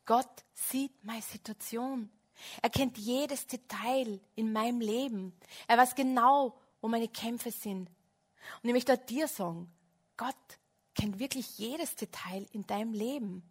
Gott 0.05 0.45
sieht 0.53 0.93
meine 1.05 1.23
Situation. 1.23 2.11
Er 2.61 2.71
kennt 2.71 2.99
jedes 2.99 3.47
Detail 3.47 4.21
in 4.35 4.53
meinem 4.53 4.81
Leben. 4.81 5.33
Er 5.67 5.79
weiß 5.79 5.95
genau, 5.95 6.59
wo 6.81 6.89
meine 6.89 7.09
Kämpfe 7.09 7.51
sind. 7.51 7.89
Und 8.63 8.69
ich 8.69 8.73
möchte 8.73 8.99
dir 8.99 9.29
sagen, 9.29 9.73
Gott 10.17 10.35
kennt 10.94 11.19
wirklich 11.19 11.58
jedes 11.58 11.96
Detail 11.96 12.46
in 12.52 12.67
deinem 12.67 12.93
Leben. 12.93 13.43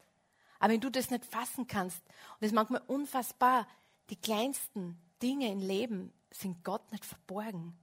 Aber 0.60 0.74
wenn 0.74 0.81
du 0.81 0.90
das 0.90 1.10
nicht 1.10 1.25
fassen 1.25 1.68
kannst, 1.68 2.00
und 2.06 2.42
es 2.42 2.48
ist 2.48 2.56
manchmal 2.56 2.81
unfassbar, 2.88 3.68
die 4.10 4.16
kleinsten 4.16 4.98
Dinge 5.22 5.51
im 5.51 5.60
Leben 5.60 6.13
sind 6.31 6.63
Gott 6.63 6.92
nicht 6.92 7.06
verborgen. 7.06 7.78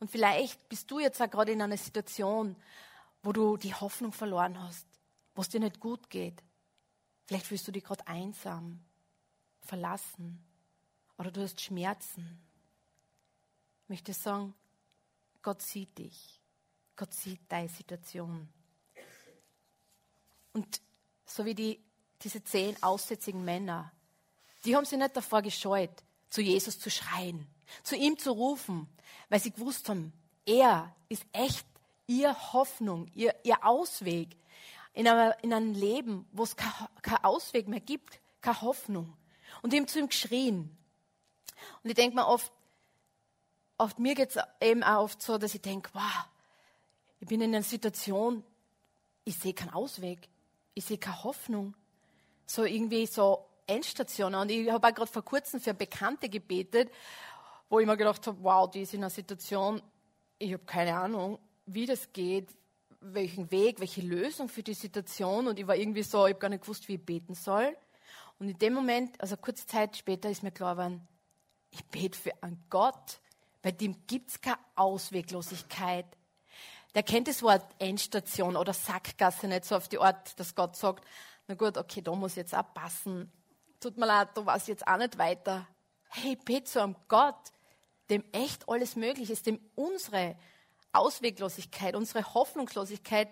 Und 0.00 0.10
vielleicht 0.10 0.68
bist 0.68 0.90
du 0.90 0.98
jetzt 0.98 1.20
auch 1.20 1.30
gerade 1.30 1.52
in 1.52 1.62
einer 1.62 1.76
Situation, 1.76 2.56
wo 3.22 3.32
du 3.32 3.56
die 3.56 3.74
Hoffnung 3.74 4.12
verloren 4.12 4.60
hast, 4.62 4.86
wo 5.34 5.42
es 5.42 5.48
dir 5.48 5.60
nicht 5.60 5.80
gut 5.80 6.08
geht. 6.10 6.42
Vielleicht 7.26 7.46
fühlst 7.46 7.66
du 7.66 7.72
dich 7.72 7.84
gerade 7.84 8.06
einsam, 8.06 8.80
verlassen 9.60 10.42
oder 11.18 11.30
du 11.30 11.42
hast 11.42 11.60
Schmerzen. 11.60 12.40
Ich 13.82 13.88
möchte 13.88 14.12
sagen, 14.12 14.54
Gott 15.42 15.62
sieht 15.62 15.98
dich. 15.98 16.40
Gott 16.98 17.14
sieht 17.14 17.40
deine 17.48 17.68
Situation. 17.68 18.48
Und 20.52 20.80
so 21.24 21.44
wie 21.44 21.54
die, 21.54 21.80
diese 22.22 22.42
zehn 22.42 22.82
aussätzigen 22.82 23.44
Männer, 23.44 23.92
die 24.64 24.74
haben 24.74 24.84
sich 24.84 24.98
nicht 24.98 25.16
davor 25.16 25.40
gescheut, 25.40 25.92
zu 26.28 26.42
Jesus 26.42 26.80
zu 26.80 26.90
schreien, 26.90 27.46
zu 27.84 27.94
ihm 27.94 28.18
zu 28.18 28.32
rufen, 28.32 28.88
weil 29.28 29.38
sie 29.38 29.52
gewusst 29.52 29.88
haben, 29.88 30.12
er 30.44 30.92
ist 31.08 31.24
echt 31.32 31.64
ihr 32.08 32.34
Hoffnung, 32.52 33.06
ihr, 33.14 33.32
ihr 33.44 33.64
Ausweg 33.64 34.36
in, 34.92 35.06
einer, 35.06 35.40
in 35.44 35.52
einem 35.52 35.74
Leben, 35.74 36.28
wo 36.32 36.42
es 36.42 36.56
keinen 36.56 37.22
Ausweg 37.22 37.68
mehr 37.68 37.80
gibt, 37.80 38.20
keine 38.40 38.60
Hoffnung. 38.62 39.16
Und 39.62 39.72
haben 39.72 39.86
zu 39.86 40.00
ihm 40.00 40.08
geschrien. 40.08 40.76
Und 41.84 41.90
ich 41.90 41.94
denke 41.94 42.16
mir 42.16 42.26
oft, 42.26 42.50
oft 43.76 44.00
mir 44.00 44.16
geht 44.16 44.34
es 44.34 44.42
eben 44.60 44.82
auch 44.82 45.04
oft 45.04 45.22
so, 45.22 45.38
dass 45.38 45.54
ich 45.54 45.62
denke, 45.62 45.90
wow, 45.92 46.26
ich 47.20 47.28
bin 47.28 47.40
in 47.40 47.54
einer 47.54 47.64
Situation, 47.64 48.44
ich 49.24 49.36
sehe 49.36 49.52
keinen 49.52 49.74
Ausweg. 49.74 50.28
Ich 50.74 50.84
sehe 50.84 50.98
keine 50.98 51.22
Hoffnung. 51.24 51.74
So 52.46 52.64
irgendwie 52.64 53.06
so 53.06 53.44
Endstation. 53.66 54.34
Und 54.34 54.50
ich 54.50 54.70
habe 54.70 54.86
auch 54.86 54.94
gerade 54.94 55.10
vor 55.10 55.24
kurzem 55.24 55.60
für 55.60 55.74
Bekannte 55.74 56.28
gebetet, 56.28 56.90
wo 57.68 57.80
ich 57.80 57.86
mir 57.86 57.96
gedacht 57.96 58.26
habe, 58.26 58.38
wow, 58.42 58.70
die 58.70 58.82
ist 58.82 58.94
in 58.94 59.00
einer 59.00 59.10
Situation, 59.10 59.82
ich 60.38 60.52
habe 60.52 60.64
keine 60.64 60.96
Ahnung, 60.96 61.38
wie 61.66 61.84
das 61.84 62.12
geht, 62.12 62.48
welchen 63.00 63.50
Weg, 63.50 63.80
welche 63.80 64.00
Lösung 64.00 64.48
für 64.48 64.62
die 64.62 64.74
Situation. 64.74 65.48
Und 65.48 65.58
ich 65.58 65.66
war 65.66 65.76
irgendwie 65.76 66.02
so, 66.02 66.26
ich 66.26 66.32
habe 66.32 66.40
gar 66.40 66.48
nicht 66.48 66.62
gewusst, 66.62 66.88
wie 66.88 66.94
ich 66.94 67.04
beten 67.04 67.34
soll. 67.34 67.76
Und 68.38 68.48
in 68.48 68.58
dem 68.58 68.72
Moment, 68.72 69.20
also 69.20 69.36
kurze 69.36 69.66
Zeit 69.66 69.96
später, 69.96 70.30
ist 70.30 70.42
mir 70.42 70.52
klar 70.52 70.76
geworden, 70.76 71.06
ich 71.70 71.84
bete 71.86 72.18
für 72.18 72.42
einen 72.42 72.64
Gott, 72.70 73.20
bei 73.60 73.72
dem 73.72 74.06
gibt 74.06 74.30
es 74.30 74.40
keine 74.40 74.58
Ausweglosigkeit 74.76 76.06
der 76.94 77.02
kennt 77.02 77.28
das 77.28 77.42
Wort 77.42 77.64
Endstation 77.78 78.56
oder 78.56 78.72
Sackgasse 78.72 79.46
nicht 79.48 79.64
so 79.64 79.76
auf 79.76 79.88
die 79.88 79.98
Art, 79.98 80.38
dass 80.38 80.54
Gott 80.54 80.76
sagt, 80.76 81.04
na 81.46 81.54
gut, 81.54 81.76
okay, 81.78 82.02
da 82.02 82.14
muss 82.14 82.34
jetzt 82.34 82.54
auch 82.54 82.74
passen. 82.74 83.32
Tut 83.80 83.96
mir 83.96 84.06
leid, 84.06 84.28
da 84.34 84.44
weiß 84.44 84.62
ich 84.62 84.68
jetzt 84.68 84.86
auch 84.86 84.96
nicht 84.96 85.18
weiter. 85.18 85.66
Hey, 86.10 86.36
bete 86.36 86.64
zu 86.64 86.82
einem 86.82 86.96
Gott, 87.08 87.52
dem 88.10 88.24
echt 88.32 88.68
alles 88.68 88.96
möglich 88.96 89.30
ist, 89.30 89.46
dem 89.46 89.60
unsere 89.74 90.36
Ausweglosigkeit, 90.92 91.94
unsere 91.94 92.34
Hoffnungslosigkeit, 92.34 93.28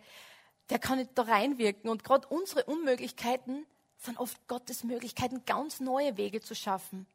der 0.70 0.78
kann 0.78 0.98
nicht 0.98 1.10
da 1.14 1.22
reinwirken. 1.22 1.90
Und 1.90 2.04
gerade 2.04 2.28
unsere 2.28 2.64
Unmöglichkeiten 2.64 3.66
sind 3.98 4.18
oft 4.18 4.46
Gottes 4.46 4.84
Möglichkeiten, 4.84 5.44
ganz 5.46 5.80
neue 5.80 6.16
Wege 6.16 6.40
zu 6.40 6.54
schaffen. 6.54 7.06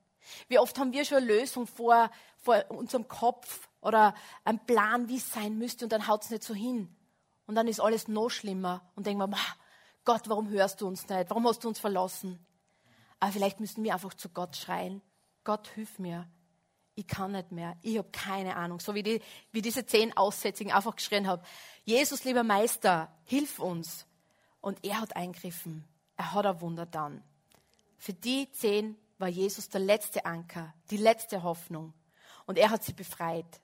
Wie 0.47 0.59
oft 0.59 0.77
haben 0.77 0.93
wir 0.93 1.05
schon 1.05 1.17
eine 1.17 1.27
Lösung 1.27 1.67
vor, 1.67 2.11
vor 2.37 2.63
unserem 2.69 3.07
Kopf 3.07 3.69
oder 3.81 4.13
einen 4.43 4.65
Plan, 4.65 5.09
wie 5.09 5.17
es 5.17 5.31
sein 5.31 5.57
müsste, 5.57 5.85
und 5.85 5.91
dann 5.91 6.07
haut 6.07 6.23
es 6.23 6.29
nicht 6.29 6.43
so 6.43 6.53
hin. 6.53 6.95
Und 7.45 7.55
dann 7.55 7.67
ist 7.67 7.79
alles 7.79 8.07
noch 8.07 8.29
schlimmer 8.29 8.89
und 8.95 9.05
denken 9.05 9.29
wir, 9.29 9.37
Gott, 10.05 10.21
warum 10.27 10.49
hörst 10.49 10.81
du 10.81 10.87
uns 10.87 11.07
nicht? 11.09 11.29
Warum 11.29 11.47
hast 11.47 11.63
du 11.63 11.67
uns 11.67 11.79
verlassen? 11.79 12.43
Aber 13.19 13.31
vielleicht 13.31 13.59
müssen 13.59 13.83
wir 13.83 13.93
einfach 13.93 14.13
zu 14.13 14.29
Gott 14.29 14.55
schreien. 14.55 15.01
Gott, 15.43 15.67
hilf 15.67 15.99
mir. 15.99 16.27
Ich 16.95 17.07
kann 17.07 17.31
nicht 17.31 17.51
mehr. 17.51 17.77
Ich 17.81 17.97
habe 17.97 18.09
keine 18.11 18.55
Ahnung. 18.55 18.79
So 18.79 18.95
wie, 18.95 19.03
die, 19.03 19.21
wie 19.51 19.61
diese 19.61 19.85
zehn 19.85 20.15
Aussätzigen 20.17 20.73
einfach 20.73 20.95
geschrien 20.95 21.27
haben. 21.27 21.41
Jesus, 21.83 22.23
lieber 22.23 22.43
Meister, 22.43 23.11
hilf 23.25 23.59
uns. 23.59 24.05
Und 24.59 24.83
er 24.83 24.99
hat 25.01 25.15
eingriffen. 25.15 25.87
Er 26.15 26.33
hat 26.33 26.45
ein 26.45 26.61
Wunder 26.61 26.85
dann. 26.85 27.23
Für 27.97 28.13
die 28.13 28.51
zehn 28.51 28.97
war 29.17 29.27
Jesus 29.27 29.69
der 29.69 29.81
letzte 29.81 30.25
Anker, 30.25 30.73
die 30.89 30.97
letzte 30.97 31.43
Hoffnung. 31.43 31.93
Und 32.45 32.57
er 32.57 32.71
hat 32.71 32.83
sie 32.83 32.93
befreit. 32.93 33.61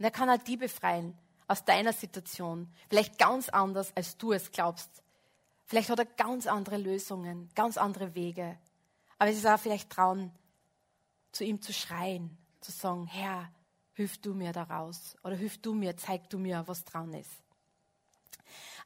Und 0.00 0.04
er 0.06 0.10
kann 0.10 0.30
auch 0.30 0.42
die 0.42 0.56
befreien 0.56 1.14
aus 1.46 1.66
deiner 1.66 1.92
Situation. 1.92 2.72
Vielleicht 2.88 3.18
ganz 3.18 3.50
anders, 3.50 3.94
als 3.94 4.16
du 4.16 4.32
es 4.32 4.50
glaubst. 4.50 4.88
Vielleicht 5.66 5.90
hat 5.90 5.98
er 5.98 6.06
ganz 6.06 6.46
andere 6.46 6.78
Lösungen, 6.78 7.50
ganz 7.54 7.76
andere 7.76 8.14
Wege. 8.14 8.58
Aber 9.18 9.28
es 9.28 9.36
ist 9.36 9.46
auch 9.46 9.60
vielleicht 9.60 9.90
trauen, 9.90 10.32
zu 11.32 11.44
ihm 11.44 11.60
zu 11.60 11.74
schreien, 11.74 12.38
zu 12.62 12.72
sagen, 12.72 13.06
Herr, 13.08 13.52
hilf 13.92 14.16
du 14.16 14.32
mir 14.32 14.52
daraus 14.52 15.18
oder 15.22 15.36
hilf 15.36 15.58
du 15.58 15.74
mir, 15.74 15.94
zeig 15.98 16.30
du 16.30 16.38
mir, 16.38 16.62
was 16.66 16.82
dran 16.86 17.12
ist. 17.12 17.30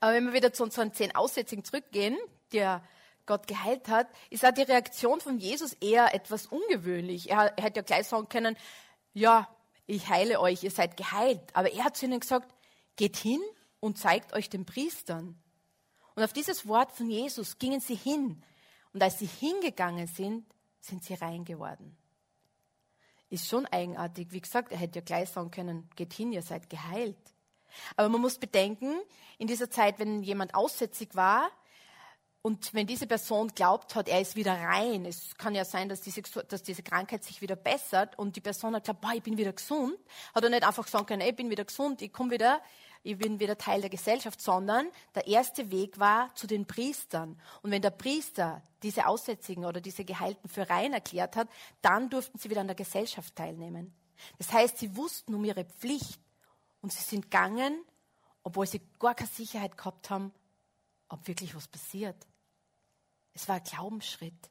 Aber 0.01 0.15
wenn 0.15 0.27
wir 0.27 0.33
wieder 0.33 0.53
zu 0.53 0.65
unseren 0.65 0.93
zehn 0.93 1.15
Aussätzigen 1.15 1.65
zurückgehen, 1.65 2.19
die 2.51 2.59
er 2.59 2.83
Gott 3.25 3.47
geheilt 3.47 3.87
hat, 3.87 4.09
ist 4.31 4.45
auch 4.45 4.51
die 4.51 4.63
Reaktion 4.63 5.21
von 5.21 5.39
Jesus 5.39 5.75
eher 5.75 6.13
etwas 6.13 6.49
ungewöhnlich. 6.49 7.31
Er, 7.31 7.57
er 7.57 7.63
hätte 7.63 7.79
ja 7.79 7.85
gleich 7.85 8.09
sagen 8.09 8.29
können, 8.29 8.57
ja, 9.13 9.49
ich 9.87 10.09
heile 10.09 10.41
euch, 10.41 10.63
ihr 10.63 10.71
seid 10.71 10.97
geheilt. 10.97 11.41
Aber 11.55 11.73
er 11.73 11.85
hat 11.85 11.97
zu 11.97 12.07
ihnen 12.07 12.21
gesagt, 12.21 12.55
geht 12.97 13.17
hin 13.17 13.41
und 13.81 13.99
zeigt 13.99 14.33
euch 14.33 14.49
den 14.49 14.65
Priestern. 14.65 15.39
Und 16.15 16.23
auf 16.23 16.33
dieses 16.33 16.67
Wort 16.67 16.93
von 16.93 17.11
Jesus 17.11 17.59
gingen 17.59 17.81
sie 17.81 17.97
hin. 17.97 18.43
Und 18.93 19.03
als 19.03 19.19
sie 19.19 19.27
hingegangen 19.27 20.07
sind, 20.07 20.47
sind 20.81 21.05
sie 21.05 21.15
rein 21.15 21.45
geworden. 21.45 21.97
Ist 23.31 23.49
schon 23.49 23.67
eigenartig. 23.67 24.29
Wie 24.31 24.41
gesagt, 24.41 24.71
er 24.71 24.79
hätte 24.79 25.01
ja 25.01 25.05
gleich 25.05 25.29
sagen 25.31 25.51
können, 25.51 25.91
geht 25.97 26.13
hin, 26.13 26.33
ihr 26.33 26.43
seid 26.43 26.71
geheilt. 26.71 27.17
Aber 27.97 28.09
man 28.09 28.21
muss 28.21 28.39
bedenken, 28.39 28.95
in 29.39 29.49
dieser 29.49 29.69
Zeit, 29.69 29.99
wenn 29.99 30.23
jemand 30.23 30.55
aussätzig 30.55 31.15
war, 31.15 31.51
und 32.47 32.75
wenn 32.75 32.87
diese 32.87 33.07
Person 33.07 33.49
glaubt 33.49 33.95
hat, 33.95 34.07
er 34.07 34.21
ist 34.21 34.37
wieder 34.37 34.53
rein, 34.53 35.07
es 35.07 35.35
kann 35.39 35.55
ja 35.55 35.65
sein, 35.65 35.89
dass 35.89 36.03
diese, 36.03 36.21
dass 36.21 36.63
diese 36.63 36.83
Krankheit 36.83 37.25
sich 37.25 37.41
wieder 37.41 37.57
bessert 37.57 38.19
und 38.19 38.37
die 38.37 38.43
Person 38.43 38.75
hat 38.75 38.85
gesagt, 38.85 39.03
ich 39.15 39.23
bin 39.23 39.39
wieder 39.39 39.55
gesund, 39.55 39.97
hat 40.35 40.45
er 40.45 40.51
nicht 40.51 40.63
einfach 40.63 40.87
sagen 40.87 41.07
können, 41.07 41.23
ich 41.23 41.35
bin 41.35 41.49
wieder 41.49 41.65
gesund, 41.65 42.03
ich 42.03 42.13
komme 42.13 42.33
wieder, 42.33 42.61
ich 43.03 43.17
bin 43.17 43.41
wieder 43.41 43.57
Teil 43.57 43.81
der 43.81 43.89
Gesellschaft, 43.89 44.43
sondern 44.43 44.91
der 45.15 45.27
erste 45.27 45.71
Weg 45.71 45.99
war 45.99 46.35
zu 46.35 46.47
den 46.47 46.67
Priestern. 46.67 47.41
Und 47.63 47.71
wenn 47.71 47.81
der 47.81 47.93
Priester 47.93 48.61
diese 48.83 49.07
Aussätzigen 49.07 49.65
oder 49.65 49.81
diese 49.81 50.05
Geheilten 50.05 50.51
für 50.51 50.69
rein 50.69 50.93
erklärt 50.93 51.37
hat, 51.37 51.49
dann 51.81 52.11
durften 52.11 52.37
sie 52.37 52.51
wieder 52.51 52.61
an 52.61 52.67
der 52.67 52.77
Gesellschaft 52.77 53.35
teilnehmen. 53.35 53.95
Das 54.37 54.53
heißt, 54.53 54.77
sie 54.77 54.95
wussten 54.99 55.35
um 55.35 55.47
ihre 55.47 55.65
Pflicht 55.65 56.21
und 56.83 56.93
sie 56.93 57.05
sind 57.05 57.23
gegangen, 57.23 57.83
obwohl 58.43 58.67
sie 58.67 58.83
gar 58.99 59.15
keine 59.15 59.31
Sicherheit 59.31 59.79
gehabt 59.79 60.11
haben, 60.11 60.31
ob 61.09 61.27
wirklich 61.27 61.55
was 61.55 61.69
passiert. 61.69 62.17
Es 63.35 63.49
war 63.49 63.57
ein 63.57 63.65
Glaubensschritt. 63.65 64.51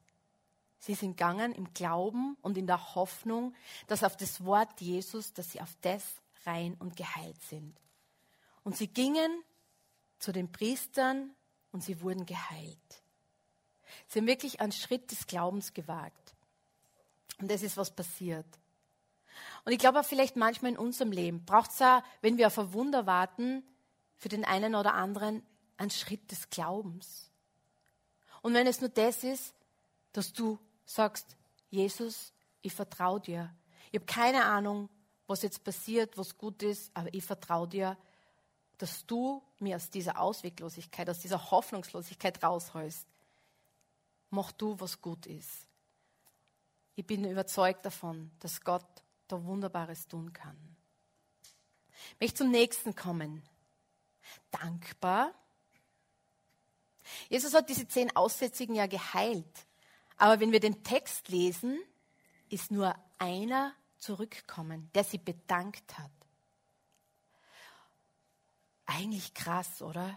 Sie 0.80 0.96
sind 0.96 1.12
gegangen 1.18 1.54
im 1.54 1.74
Glauben 1.74 2.36
und 2.42 2.58
in 2.58 2.68
der 2.68 2.96
Hoffnung, 2.96 3.56
dass 3.88 4.04
auf 4.04 4.18
das 4.18 4.44
Wort 4.44 4.82
Jesus, 4.82 5.34
dass 5.34 5.52
sie 5.52 5.62
auf 5.62 5.76
das 5.82 6.04
rein 6.46 6.76
und 6.80 6.98
geheilt 6.98 7.42
sind. 7.44 7.80
Und 8.64 8.76
sie 8.76 8.88
gingen 8.88 9.44
zu 10.20 10.32
den 10.32 10.52
Priestern 10.52 11.32
und 11.72 11.84
sie 11.84 12.02
wurden 12.02 12.26
geheilt. 12.26 12.78
Sie 14.08 14.20
haben 14.20 14.28
wirklich 14.28 14.60
einen 14.60 14.72
Schritt 14.72 15.12
des 15.12 15.28
Glaubens 15.28 15.74
gewagt. 15.74 16.36
Und 17.40 17.50
das 17.50 17.62
ist 17.62 17.78
was 17.78 17.92
passiert. 17.92 18.46
Und 19.66 19.72
ich 19.72 19.80
glaube 19.80 20.00
auch 20.00 20.06
vielleicht 20.06 20.36
manchmal 20.36 20.72
in 20.72 20.78
unserem 20.78 21.12
Leben 21.12 21.46
braucht 21.46 21.72
es 21.72 21.82
auch, 21.82 22.04
wenn 22.22 22.38
wir 22.38 22.48
auf 22.48 22.60
ein 22.60 22.74
Wunder 22.74 23.06
warten, 23.06 23.64
für 24.18 24.30
den 24.30 24.46
einen 24.46 24.76
oder 24.76 24.94
anderen 24.94 25.44
einen 25.78 25.92
Schritt 25.92 26.32
des 26.32 26.50
Glaubens. 26.50 27.33
Und 28.44 28.54
wenn 28.54 28.68
es 28.68 28.82
nur 28.82 28.90
das 28.90 29.24
ist, 29.24 29.56
dass 30.12 30.32
du 30.34 30.60
sagst, 30.86 31.38
Jesus, 31.70 32.34
ich 32.62 32.74
vertraue 32.74 33.22
dir. 33.22 33.56
Ich 33.90 33.96
habe 33.96 34.06
keine 34.06 34.44
Ahnung, 34.46 34.90
was 35.28 35.42
jetzt 35.42 35.64
passiert, 35.64 36.18
was 36.18 36.38
gut 36.38 36.62
ist, 36.62 36.92
aber 36.94 37.12
ich 37.14 37.24
vertraue 37.24 37.68
dir, 37.68 37.98
dass 38.78 39.06
du 39.06 39.42
mir 39.60 39.78
aus 39.78 39.90
dieser 39.90 40.20
Ausweglosigkeit, 40.20 41.10
aus 41.10 41.20
dieser 41.20 41.52
Hoffnungslosigkeit 41.52 42.44
rausholst. 42.44 43.08
Mach 44.30 44.52
du, 44.52 44.78
was 44.78 45.02
gut 45.02 45.26
ist. 45.26 45.68
Ich 46.96 47.08
bin 47.08 47.24
überzeugt 47.24 47.86
davon, 47.86 48.30
dass 48.40 48.62
Gott 48.62 48.86
da 49.30 49.42
Wunderbares 49.42 50.08
tun 50.08 50.34
kann. 50.34 50.58
Ich 52.16 52.20
möchte 52.20 52.38
zum 52.40 52.52
nächsten 52.52 52.94
kommen. 52.94 53.42
Dankbar 54.52 55.34
Jesus 57.30 57.54
hat 57.54 57.70
diese 57.70 57.88
zehn 57.88 58.16
Aussätzigen 58.16 58.76
ja 58.76 58.88
geheilt. 58.88 59.66
Aber 60.18 60.40
wenn 60.40 60.52
wir 60.52 60.60
den 60.60 60.84
Text 60.84 61.30
lesen, 61.30 61.80
ist 62.50 62.72
nur 62.72 62.96
einer 63.18 63.74
zurückgekommen, 63.98 64.90
der 64.94 65.04
sie 65.04 65.18
bedankt 65.18 65.98
hat. 65.98 66.12
Eigentlich 68.86 69.34
krass, 69.34 69.82
oder? 69.82 70.16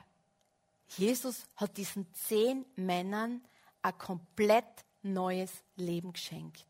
Jesus 0.88 1.46
hat 1.56 1.76
diesen 1.76 2.12
zehn 2.14 2.64
Männern 2.76 3.42
ein 3.82 3.96
komplett 3.98 4.84
neues 5.02 5.50
Leben 5.76 6.12
geschenkt. 6.12 6.66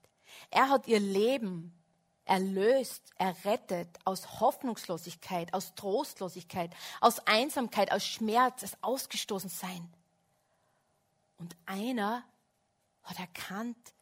Er 0.50 0.68
hat 0.68 0.86
ihr 0.86 1.00
Leben 1.00 1.72
erlöst, 2.26 3.02
errettet 3.16 3.98
aus 4.04 4.40
Hoffnungslosigkeit, 4.40 5.54
aus 5.54 5.74
Trostlosigkeit, 5.74 6.74
aus 7.00 7.20
Einsamkeit, 7.20 7.92
aus 7.92 8.04
Schmerz, 8.04 8.64
aus 8.64 8.76
Ausgestoßensein. 8.82 9.88
Und 11.38 11.56
einer 11.66 12.24
hat 13.02 13.18
erkannt, 13.18 13.94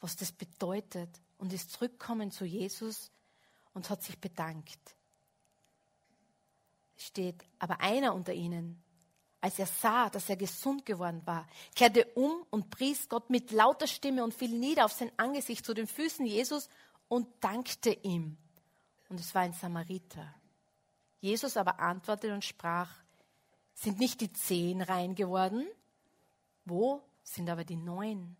was 0.00 0.16
das 0.16 0.32
bedeutet 0.32 1.10
und 1.38 1.52
ist 1.52 1.72
zurückgekommen 1.72 2.30
zu 2.30 2.44
Jesus 2.44 3.10
und 3.72 3.90
hat 3.90 4.02
sich 4.02 4.18
bedankt. 4.18 4.96
Es 6.96 7.06
steht, 7.06 7.42
aber 7.58 7.80
einer 7.80 8.14
unter 8.14 8.32
ihnen, 8.32 8.82
als 9.40 9.58
er 9.58 9.66
sah, 9.66 10.08
dass 10.08 10.30
er 10.30 10.36
gesund 10.36 10.86
geworden 10.86 11.20
war, 11.26 11.46
kehrte 11.74 12.06
um 12.14 12.46
und 12.50 12.70
pries 12.70 13.08
Gott 13.08 13.28
mit 13.30 13.50
lauter 13.50 13.86
Stimme 13.86 14.24
und 14.24 14.32
fiel 14.32 14.50
nieder 14.50 14.84
auf 14.84 14.92
sein 14.92 15.12
Angesicht 15.16 15.66
zu 15.66 15.74
den 15.74 15.86
Füßen 15.86 16.24
Jesus 16.24 16.68
und 17.08 17.28
dankte 17.42 17.90
ihm. 17.90 18.38
Und 19.08 19.20
es 19.20 19.34
war 19.34 19.42
ein 19.42 19.52
Samariter. 19.52 20.34
Jesus 21.20 21.56
aber 21.56 21.80
antwortete 21.80 22.32
und 22.32 22.44
sprach, 22.44 22.90
sind 23.74 23.98
nicht 23.98 24.20
die 24.20 24.32
zehn 24.32 24.80
rein 24.80 25.14
geworden? 25.14 25.66
Wo 26.64 27.02
sind 27.22 27.48
aber 27.50 27.64
die 27.64 27.76
neun? 27.76 28.36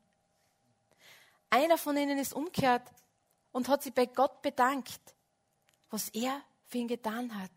Einer 1.50 1.78
von 1.78 1.96
ihnen 1.96 2.18
ist 2.18 2.34
umkehrt 2.34 2.82
und 3.52 3.68
hat 3.68 3.82
sich 3.82 3.92
bei 3.92 4.06
Gott 4.06 4.42
bedankt, 4.42 5.00
was 5.90 6.08
er 6.08 6.40
für 6.66 6.78
ihn 6.78 6.88
getan 6.88 7.38
hat. 7.40 7.52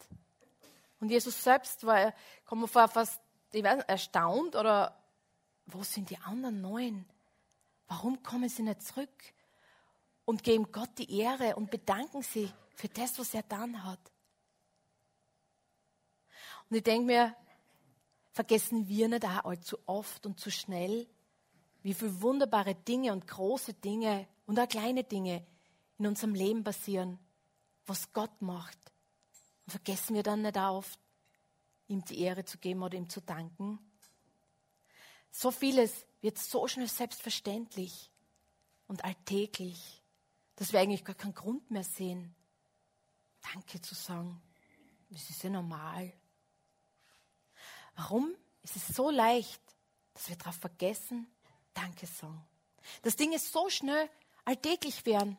Und 0.99 1.09
Jesus 1.09 1.43
selbst 1.43 1.85
war, 1.85 2.13
kommt 2.45 2.61
mir 2.61 2.67
vor, 2.67 2.87
fast 2.87 3.19
ich 3.51 3.63
weiß, 3.63 3.83
erstaunt 3.85 4.55
oder 4.55 4.95
wo 5.65 5.83
sind 5.83 6.09
die 6.09 6.17
anderen 6.17 6.61
neun? 6.61 7.05
Warum 7.87 8.21
kommen 8.23 8.49
sie 8.49 8.63
nicht 8.63 8.83
zurück 8.83 9.33
und 10.25 10.43
geben 10.43 10.71
Gott 10.71 10.89
die 10.97 11.19
Ehre 11.19 11.55
und 11.55 11.71
bedanken 11.71 12.21
sie 12.21 12.51
für 12.75 12.89
das, 12.89 13.17
was 13.17 13.33
er 13.33 13.43
getan 13.43 13.83
hat? 13.83 13.99
Und 16.69 16.77
ich 16.77 16.83
denke 16.83 17.05
mir, 17.05 17.35
vergessen 18.37 18.87
wir 18.87 19.07
nicht 19.07 19.25
auch 19.25 19.45
allzu 19.45 19.79
oft 19.87 20.27
und 20.27 20.39
zu 20.39 20.51
schnell, 20.51 21.07
wie 21.81 21.95
viele 21.95 22.21
wunderbare 22.21 22.75
Dinge 22.75 23.11
und 23.11 23.25
große 23.25 23.73
Dinge 23.73 24.27
und 24.45 24.59
auch 24.59 24.67
kleine 24.67 25.03
Dinge 25.03 25.43
in 25.97 26.05
unserem 26.05 26.35
Leben 26.35 26.63
passieren, 26.63 27.17
was 27.87 28.13
Gott 28.13 28.39
macht. 28.43 28.77
Und 29.65 29.71
vergessen 29.71 30.13
wir 30.15 30.21
dann 30.21 30.43
nicht 30.43 30.55
auch 30.55 30.77
oft, 30.77 30.99
ihm 31.87 32.05
die 32.05 32.19
Ehre 32.19 32.45
zu 32.45 32.59
geben 32.59 32.83
oder 32.83 32.95
ihm 32.95 33.09
zu 33.09 33.21
danken. 33.21 33.79
So 35.31 35.49
vieles 35.49 36.05
wird 36.21 36.37
so 36.37 36.67
schnell 36.67 36.87
selbstverständlich 36.87 38.11
und 38.85 39.03
alltäglich, 39.03 40.03
dass 40.57 40.73
wir 40.73 40.79
eigentlich 40.79 41.03
gar 41.03 41.15
keinen 41.15 41.33
Grund 41.33 41.71
mehr 41.71 41.83
sehen, 41.83 42.35
Danke 43.51 43.81
zu 43.81 43.95
sagen. 43.95 44.39
das 45.09 45.27
ist 45.27 45.41
ja 45.41 45.49
normal. 45.49 46.13
Warum 47.97 48.33
ist 48.61 48.75
es 48.75 48.87
so 48.87 49.09
leicht, 49.09 49.61
dass 50.13 50.29
wir 50.29 50.37
darauf 50.37 50.55
vergessen, 50.55 51.27
Danke 51.73 52.05
sagen? 52.05 52.41
Dass 53.01 53.15
Dinge 53.15 53.39
so 53.39 53.69
schnell 53.69 54.09
alltäglich 54.45 55.05
werden 55.05 55.37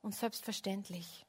und 0.00 0.14
selbstverständlich. 0.14 1.24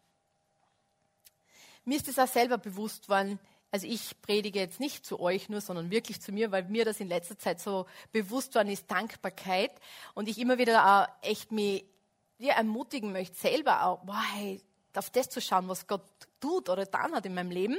Mir 1.86 1.98
ist 1.98 2.08
es 2.08 2.18
auch 2.18 2.28
selber 2.28 2.58
bewusst 2.58 3.10
worden, 3.10 3.38
also 3.70 3.86
ich 3.88 4.22
predige 4.22 4.60
jetzt 4.60 4.80
nicht 4.80 5.06
zu 5.06 5.20
euch 5.20 5.50
nur, 5.50 5.60
sondern 5.60 5.92
wirklich 5.92 6.22
zu 6.22 6.32
mir, 6.32 6.52
weil 6.52 6.64
mir 6.66 6.86
das 6.86 7.00
in 7.00 7.08
letzter 7.08 7.38
Zeit 7.38 7.60
so 7.60 7.88
bewusst 8.12 8.56
worden 8.56 8.70
ist, 8.70 8.90
Dankbarkeit. 8.90 9.72
Und 10.14 10.30
ich 10.30 10.38
immer 10.38 10.60
wieder 10.60 10.86
auch 10.86 11.08
echt 11.28 11.52
mich 11.52 11.84
ja, 12.38 12.54
ermutigen 12.54 13.12
möchte, 13.12 13.36
selber 13.36 13.84
auch, 13.86 14.02
wow, 14.04 14.24
hey, 14.34 14.62
auf 14.96 15.10
das 15.10 15.30
zu 15.30 15.42
schauen, 15.42 15.68
was 15.68 15.88
Gott 15.88 16.04
tut 16.40 16.70
oder 16.70 16.86
getan 16.86 17.16
hat 17.16 17.26
in 17.26 17.34
meinem 17.34 17.50
Leben. 17.50 17.78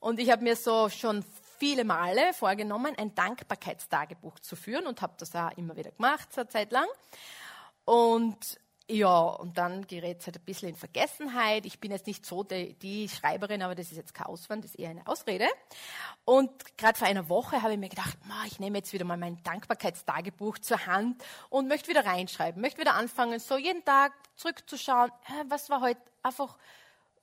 Und 0.00 0.18
ich 0.18 0.30
habe 0.30 0.42
mir 0.42 0.56
so 0.56 0.88
schon 0.88 1.24
viele 1.58 1.84
Male 1.84 2.32
vorgenommen, 2.32 2.94
ein 2.96 3.14
Dankbarkeitstagebuch 3.14 4.38
zu 4.40 4.56
führen 4.56 4.86
und 4.86 5.02
habe 5.02 5.12
das 5.18 5.34
auch 5.36 5.56
immer 5.56 5.76
wieder 5.76 5.90
gemacht, 5.92 6.32
so 6.32 6.42
Zeit 6.44 6.72
lang. 6.72 6.86
Und 7.84 8.58
ja, 8.88 9.20
und 9.20 9.56
dann 9.56 9.86
gerät 9.86 10.18
es 10.18 10.26
halt 10.26 10.38
ein 10.38 10.44
bisschen 10.44 10.70
in 10.70 10.74
Vergessenheit. 10.74 11.64
Ich 11.64 11.78
bin 11.78 11.92
jetzt 11.92 12.08
nicht 12.08 12.26
so 12.26 12.42
die, 12.42 12.74
die 12.74 13.08
Schreiberin, 13.08 13.62
aber 13.62 13.76
das 13.76 13.92
ist 13.92 13.96
jetzt 13.96 14.14
kein 14.14 14.26
Auswand, 14.26 14.64
das 14.64 14.72
ist 14.72 14.80
eher 14.80 14.90
eine 14.90 15.06
Ausrede. 15.06 15.46
Und 16.24 16.50
gerade 16.76 16.98
vor 16.98 17.06
einer 17.06 17.28
Woche 17.28 17.62
habe 17.62 17.74
ich 17.74 17.78
mir 17.78 17.88
gedacht, 17.88 18.18
ma, 18.26 18.44
ich 18.46 18.58
nehme 18.58 18.78
jetzt 18.78 18.92
wieder 18.92 19.04
mal 19.04 19.16
mein 19.16 19.40
Dankbarkeitstagebuch 19.44 20.58
zur 20.58 20.86
Hand 20.86 21.22
und 21.50 21.68
möchte 21.68 21.88
wieder 21.88 22.04
reinschreiben, 22.04 22.60
möchte 22.60 22.80
wieder 22.80 22.94
anfangen, 22.94 23.38
so 23.38 23.56
jeden 23.56 23.84
Tag 23.84 24.12
zurückzuschauen, 24.34 25.12
was 25.48 25.70
war 25.70 25.82
heute 25.82 26.00
einfach, 26.24 26.58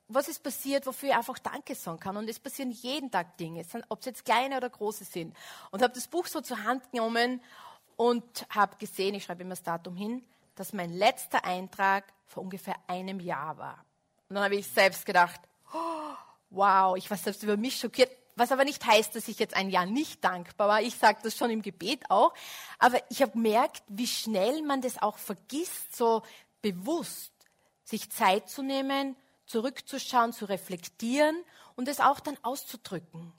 was 0.10 0.28
ist 0.28 0.42
passiert, 0.42 0.86
wofür 0.86 1.10
ich 1.10 1.16
einfach 1.16 1.38
Danke 1.40 1.76
sagen 1.76 2.00
kann. 2.00 2.18
Und 2.18 2.30
es 2.30 2.40
passieren 2.40 2.72
jeden 2.72 3.12
Tag 3.12 3.38
Dinge, 3.38 3.66
ob 3.90 4.00
es 4.00 4.06
jetzt 4.06 4.26
kleine 4.26 4.58
oder 4.58 4.70
große 4.70 5.04
sind. 5.04 5.36
Und 5.72 5.82
habe 5.82 5.94
das 5.94 6.08
Buch 6.08 6.28
so 6.28 6.42
zur 6.42 6.64
Hand 6.64 6.92
genommen 6.92 7.42
und 7.98 8.46
habe 8.50 8.78
gesehen, 8.78 9.16
ich 9.16 9.26
schreibe 9.26 9.42
immer 9.42 9.52
das 9.52 9.64
Datum 9.64 9.96
hin, 9.96 10.24
dass 10.56 10.74
mein 10.74 10.92
letzter 10.92 11.44
Eintrag 11.44 12.06
vor 12.26 12.44
ungefähr 12.44 12.76
einem 12.88 13.20
Jahr 13.20 13.58
war. 13.58 13.86
Und 14.30 14.36
dann 14.36 14.44
habe 14.44 14.56
ich 14.56 14.68
selbst 14.68 15.06
gedacht, 15.06 15.40
oh, 15.74 16.14
wow, 16.50 16.96
ich 16.98 17.10
war 17.10 17.18
selbst 17.18 17.44
über 17.44 17.58
mich 17.58 17.78
schockiert. 17.78 18.12
Was 18.36 18.52
aber 18.52 18.66
nicht 18.66 18.86
heißt, 18.86 19.16
dass 19.16 19.28
ich 19.28 19.40
jetzt 19.40 19.56
ein 19.56 19.70
Jahr 19.70 19.88
nicht 19.88 20.24
dankbar 20.24 20.68
war. 20.68 20.82
Ich 20.82 20.96
sage 20.96 21.20
das 21.24 21.36
schon 21.36 21.50
im 21.50 21.64
Gebet 21.64 22.04
auch. 22.10 22.34
Aber 22.78 23.02
ich 23.10 23.22
habe 23.22 23.32
gemerkt, 23.32 23.82
wie 23.88 24.06
schnell 24.06 24.62
man 24.62 24.82
das 24.82 25.02
auch 25.02 25.18
vergisst, 25.18 25.96
so 25.96 26.22
bewusst 26.62 27.32
sich 27.84 28.12
Zeit 28.12 28.50
zu 28.50 28.62
nehmen, 28.62 29.16
zurückzuschauen, 29.48 30.34
zu 30.34 30.46
reflektieren 30.46 31.44
und 31.76 31.88
es 31.88 32.00
auch 32.00 32.20
dann 32.20 32.38
auszudrücken. 32.44 33.34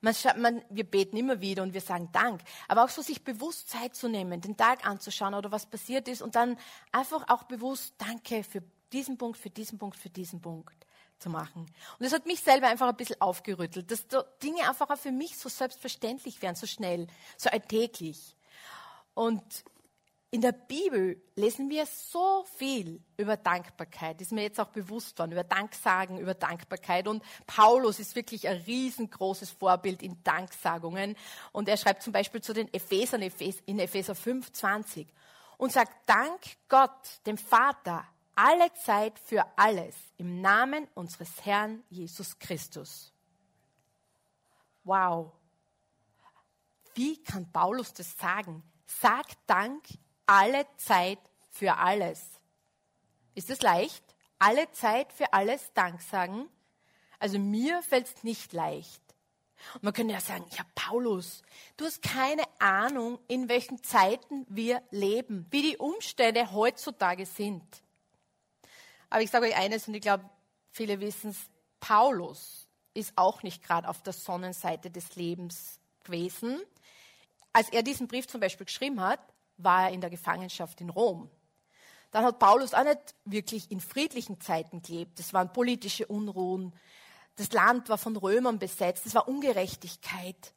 Man, 0.00 0.14
man, 0.36 0.62
wir 0.70 0.84
beten 0.84 1.16
immer 1.16 1.40
wieder 1.40 1.64
und 1.64 1.74
wir 1.74 1.80
sagen 1.80 2.10
Dank, 2.12 2.40
aber 2.68 2.84
auch 2.84 2.88
so 2.88 3.02
sich 3.02 3.24
bewusst 3.24 3.68
Zeit 3.68 3.96
zu 3.96 4.08
nehmen, 4.08 4.40
den 4.40 4.56
Tag 4.56 4.86
anzuschauen 4.86 5.34
oder 5.34 5.50
was 5.50 5.66
passiert 5.66 6.06
ist 6.06 6.22
und 6.22 6.36
dann 6.36 6.56
einfach 6.92 7.28
auch 7.28 7.42
bewusst 7.42 7.94
Danke 7.98 8.44
für 8.44 8.62
diesen 8.92 9.18
Punkt, 9.18 9.36
für 9.36 9.50
diesen 9.50 9.76
Punkt, 9.76 9.96
für 9.96 10.08
diesen 10.08 10.40
Punkt 10.40 10.86
zu 11.18 11.30
machen. 11.30 11.62
Und 11.62 12.04
das 12.04 12.12
hat 12.12 12.26
mich 12.26 12.40
selber 12.40 12.68
einfach 12.68 12.88
ein 12.88 12.96
bisschen 12.96 13.20
aufgerüttelt, 13.20 13.90
dass 13.90 14.06
Dinge 14.40 14.68
einfach 14.68 14.88
auch 14.88 14.98
für 14.98 15.10
mich 15.10 15.36
so 15.36 15.48
selbstverständlich 15.48 16.40
werden, 16.42 16.54
so 16.54 16.68
schnell, 16.68 17.08
so 17.36 17.50
alltäglich. 17.50 18.36
Und 19.14 19.42
in 20.30 20.42
der 20.42 20.52
Bibel 20.52 21.22
lesen 21.36 21.70
wir 21.70 21.86
so 21.86 22.44
viel 22.56 23.02
über 23.16 23.38
Dankbarkeit, 23.38 24.20
ist 24.20 24.32
mir 24.32 24.42
jetzt 24.42 24.60
auch 24.60 24.68
bewusst 24.68 25.18
worden, 25.18 25.32
über 25.32 25.44
Danksagen, 25.44 26.18
über 26.18 26.34
Dankbarkeit. 26.34 27.08
Und 27.08 27.22
Paulus 27.46 27.98
ist 27.98 28.14
wirklich 28.14 28.46
ein 28.46 28.58
riesengroßes 28.58 29.50
Vorbild 29.50 30.02
in 30.02 30.22
Danksagungen. 30.24 31.16
Und 31.52 31.68
er 31.68 31.78
schreibt 31.78 32.02
zum 32.02 32.12
Beispiel 32.12 32.42
zu 32.42 32.52
den 32.52 32.72
Ephesern 32.74 33.22
in 33.22 33.78
Epheser 33.78 34.14
5, 34.14 34.52
20 34.52 35.08
und 35.56 35.72
sagt, 35.72 35.92
Dank 36.06 36.40
Gott, 36.68 37.20
dem 37.24 37.38
Vater, 37.38 38.04
alle 38.34 38.72
Zeit 38.74 39.18
für 39.18 39.46
alles 39.56 39.94
im 40.18 40.42
Namen 40.42 40.86
unseres 40.94 41.44
Herrn 41.44 41.82
Jesus 41.88 42.38
Christus. 42.38 43.14
Wow. 44.84 45.32
Wie 46.94 47.22
kann 47.22 47.50
Paulus 47.50 47.94
das 47.94 48.16
sagen? 48.18 48.62
Sagt 48.86 49.38
Dank 49.46 49.82
alle 50.28 50.66
Zeit 50.76 51.18
für 51.50 51.76
alles. 51.78 52.22
Ist 53.34 53.50
es 53.50 53.62
leicht? 53.62 54.04
Alle 54.38 54.70
Zeit 54.72 55.12
für 55.12 55.32
alles 55.32 55.72
Dank 55.72 56.00
sagen? 56.02 56.48
Also 57.18 57.38
mir 57.38 57.82
fällt 57.82 58.06
es 58.06 58.22
nicht 58.22 58.52
leicht. 58.52 59.02
Und 59.74 59.82
man 59.82 59.92
könnte 59.92 60.14
ja 60.14 60.20
sagen, 60.20 60.44
ja 60.56 60.64
Paulus, 60.74 61.42
du 61.76 61.86
hast 61.86 62.02
keine 62.02 62.44
Ahnung, 62.60 63.18
in 63.26 63.48
welchen 63.48 63.82
Zeiten 63.82 64.46
wir 64.48 64.82
leben, 64.90 65.46
wie 65.50 65.62
die 65.62 65.76
Umstände 65.78 66.52
heutzutage 66.52 67.26
sind. 67.26 67.64
Aber 69.10 69.22
ich 69.22 69.30
sage 69.30 69.46
euch 69.46 69.56
eines 69.56 69.88
und 69.88 69.94
ich 69.94 70.02
glaube, 70.02 70.28
viele 70.70 71.00
wissen 71.00 71.30
es, 71.30 71.38
Paulus 71.80 72.68
ist 72.94 73.14
auch 73.16 73.42
nicht 73.42 73.62
gerade 73.64 73.88
auf 73.88 74.02
der 74.02 74.12
Sonnenseite 74.12 74.90
des 74.90 75.16
Lebens 75.16 75.80
gewesen. 76.04 76.60
Als 77.52 77.70
er 77.70 77.82
diesen 77.82 78.06
Brief 78.08 78.28
zum 78.28 78.40
Beispiel 78.40 78.66
geschrieben 78.66 79.00
hat, 79.00 79.20
war 79.58 79.84
er 79.84 79.90
in 79.92 80.00
der 80.00 80.10
Gefangenschaft 80.10 80.80
in 80.80 80.90
Rom. 80.90 81.30
Dann 82.10 82.24
hat 82.24 82.38
Paulus 82.38 82.72
auch 82.74 82.84
nicht 82.84 83.14
wirklich 83.24 83.70
in 83.70 83.80
friedlichen 83.80 84.40
Zeiten 84.40 84.80
gelebt. 84.82 85.20
Es 85.20 85.34
waren 85.34 85.52
politische 85.52 86.06
Unruhen. 86.06 86.72
Das 87.36 87.52
Land 87.52 87.88
war 87.88 87.98
von 87.98 88.16
Römern 88.16 88.58
besetzt. 88.58 89.04
Es 89.06 89.14
war 89.14 89.28
Ungerechtigkeit. 89.28 90.54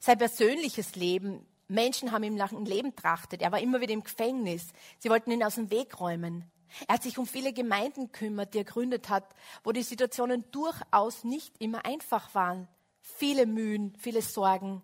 Sein 0.00 0.18
persönliches 0.18 0.96
Leben. 0.96 1.46
Menschen 1.68 2.10
haben 2.10 2.24
ihm 2.24 2.34
nach 2.34 2.50
dem 2.50 2.64
Leben 2.64 2.96
trachtet. 2.96 3.42
Er 3.42 3.52
war 3.52 3.60
immer 3.60 3.80
wieder 3.80 3.92
im 3.92 4.02
Gefängnis. 4.02 4.68
Sie 4.98 5.10
wollten 5.10 5.30
ihn 5.30 5.44
aus 5.44 5.54
dem 5.54 5.70
Weg 5.70 6.00
räumen. 6.00 6.50
Er 6.86 6.94
hat 6.94 7.02
sich 7.02 7.18
um 7.18 7.26
viele 7.26 7.52
Gemeinden 7.52 8.12
gekümmert, 8.12 8.54
die 8.54 8.58
er 8.58 8.64
gründet 8.64 9.08
hat, 9.08 9.24
wo 9.64 9.72
die 9.72 9.82
Situationen 9.82 10.44
durchaus 10.50 11.24
nicht 11.24 11.54
immer 11.60 11.84
einfach 11.84 12.34
waren. 12.34 12.68
Viele 13.00 13.46
Mühen, 13.46 13.94
viele 13.98 14.22
Sorgen. 14.22 14.82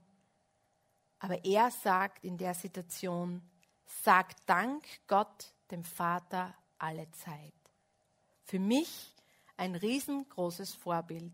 Aber 1.19 1.45
er 1.45 1.71
sagt 1.71 2.25
in 2.25 2.39
der 2.39 2.55
Situation, 2.55 3.43
Sag 3.87 4.35
Dank 4.47 4.85
Gott, 5.07 5.53
dem 5.71 5.85
Vater, 5.85 6.55
alle 6.79 7.11
Zeit. 7.13 7.53
Für 8.45 8.59
mich 8.59 9.15
ein 9.57 9.75
riesengroßes 9.75 10.75
Vorbild. 10.75 11.33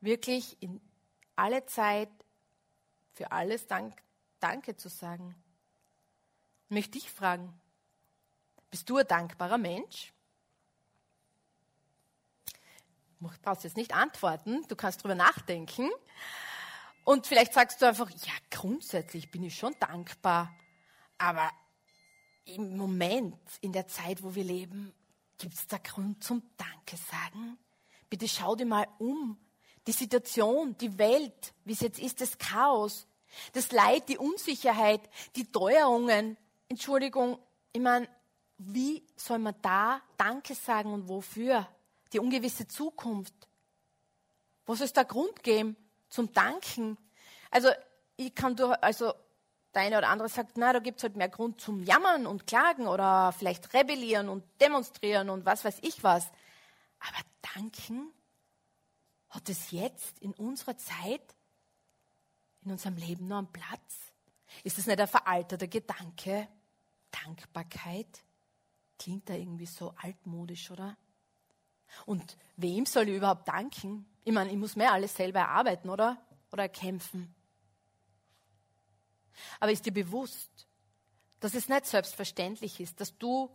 Wirklich 0.00 0.60
in 0.60 0.80
alle 1.36 1.64
Zeit 1.66 2.10
für 3.12 3.32
alles 3.32 3.66
Dank, 3.66 3.94
Danke 4.40 4.76
zu 4.76 4.88
sagen. 4.88 5.34
Möchte 6.68 6.98
ich 6.98 7.10
fragen, 7.10 7.58
bist 8.70 8.90
du 8.90 8.98
ein 8.98 9.06
dankbarer 9.06 9.58
Mensch? 9.58 10.12
Du 13.18 13.30
brauchst 13.42 13.64
jetzt 13.64 13.76
nicht 13.76 13.94
antworten, 13.94 14.66
du 14.68 14.76
kannst 14.76 15.02
drüber 15.02 15.14
nachdenken. 15.14 15.90
Und 17.04 17.26
vielleicht 17.26 17.54
sagst 17.54 17.80
du 17.80 17.86
einfach, 17.86 18.10
ja, 18.10 18.32
grundsätzlich 18.50 19.30
bin 19.30 19.42
ich 19.44 19.56
schon 19.56 19.74
dankbar. 19.80 20.54
Aber 21.18 21.50
im 22.44 22.76
Moment, 22.76 23.38
in 23.60 23.72
der 23.72 23.86
Zeit, 23.86 24.22
wo 24.22 24.34
wir 24.34 24.44
leben, 24.44 24.92
gibt 25.38 25.54
es 25.54 25.66
da 25.66 25.78
Grund 25.78 26.22
zum 26.22 26.42
Danke 26.56 26.96
sagen? 26.96 27.58
Bitte 28.08 28.28
schau 28.28 28.54
dir 28.54 28.66
mal 28.66 28.86
um. 28.98 29.38
Die 29.86 29.92
Situation, 29.92 30.76
die 30.78 30.98
Welt, 30.98 31.54
wie 31.64 31.72
es 31.72 31.80
jetzt 31.80 31.98
ist, 31.98 32.20
das 32.20 32.38
Chaos, 32.38 33.06
das 33.52 33.72
Leid, 33.72 34.08
die 34.08 34.18
Unsicherheit, 34.18 35.00
die 35.36 35.50
Teuerungen. 35.50 36.36
Entschuldigung, 36.68 37.38
ich 37.72 37.80
meine, 37.80 38.08
wie 38.58 39.06
soll 39.16 39.38
man 39.38 39.54
da 39.62 40.00
Danke 40.16 40.54
sagen 40.54 40.92
und 40.92 41.08
wofür? 41.08 41.68
Die 42.12 42.18
ungewisse 42.18 42.66
Zukunft. 42.66 43.34
Was 44.64 44.80
ist 44.80 44.96
der 44.96 45.04
Grund 45.04 45.42
geben 45.42 45.76
zum 46.08 46.32
Danken? 46.32 46.96
Also, 47.50 47.68
ich 48.16 48.34
kann 48.34 48.56
durch, 48.56 48.76
also 48.82 49.12
der 49.76 49.82
eine 49.82 49.98
oder 49.98 50.08
andere 50.08 50.28
sagt, 50.28 50.56
na, 50.56 50.72
da 50.72 50.78
gibt 50.78 50.98
es 50.98 51.02
halt 51.02 51.16
mehr 51.16 51.28
Grund 51.28 51.60
zum 51.60 51.84
Jammern 51.84 52.26
und 52.26 52.46
Klagen 52.46 52.88
oder 52.88 53.32
vielleicht 53.32 53.74
rebellieren 53.74 54.28
und 54.28 54.42
demonstrieren 54.60 55.28
und 55.28 55.44
was 55.44 55.64
weiß 55.64 55.78
ich 55.82 56.02
was. 56.02 56.26
Aber 56.98 57.18
danken, 57.54 58.10
hat 59.28 59.48
es 59.50 59.70
jetzt 59.70 60.18
in 60.20 60.32
unserer 60.32 60.78
Zeit, 60.78 61.36
in 62.64 62.72
unserem 62.72 62.96
Leben 62.96 63.28
noch 63.28 63.38
einen 63.38 63.52
Platz? 63.52 64.12
Ist 64.64 64.78
das 64.78 64.86
nicht 64.86 64.98
ein 64.98 65.08
veralteter 65.08 65.66
Gedanke? 65.66 66.48
Dankbarkeit? 67.10 68.22
Klingt 68.98 69.28
da 69.28 69.34
irgendwie 69.34 69.66
so 69.66 69.94
altmodisch, 70.02 70.70
oder? 70.70 70.96
Und 72.06 72.38
wem 72.56 72.86
soll 72.86 73.10
ich 73.10 73.16
überhaupt 73.16 73.46
danken? 73.46 74.06
Ich 74.24 74.32
meine, 74.32 74.50
ich 74.50 74.56
muss 74.56 74.74
mir 74.74 74.90
alles 74.90 75.14
selber 75.14 75.40
erarbeiten, 75.40 75.90
oder? 75.90 76.16
Oder 76.50 76.68
kämpfen. 76.70 77.34
Aber 79.60 79.72
ist 79.72 79.86
dir 79.86 79.92
bewusst, 79.92 80.66
dass 81.40 81.54
es 81.54 81.68
nicht 81.68 81.86
selbstverständlich 81.86 82.80
ist, 82.80 83.00
dass 83.00 83.16
du 83.18 83.50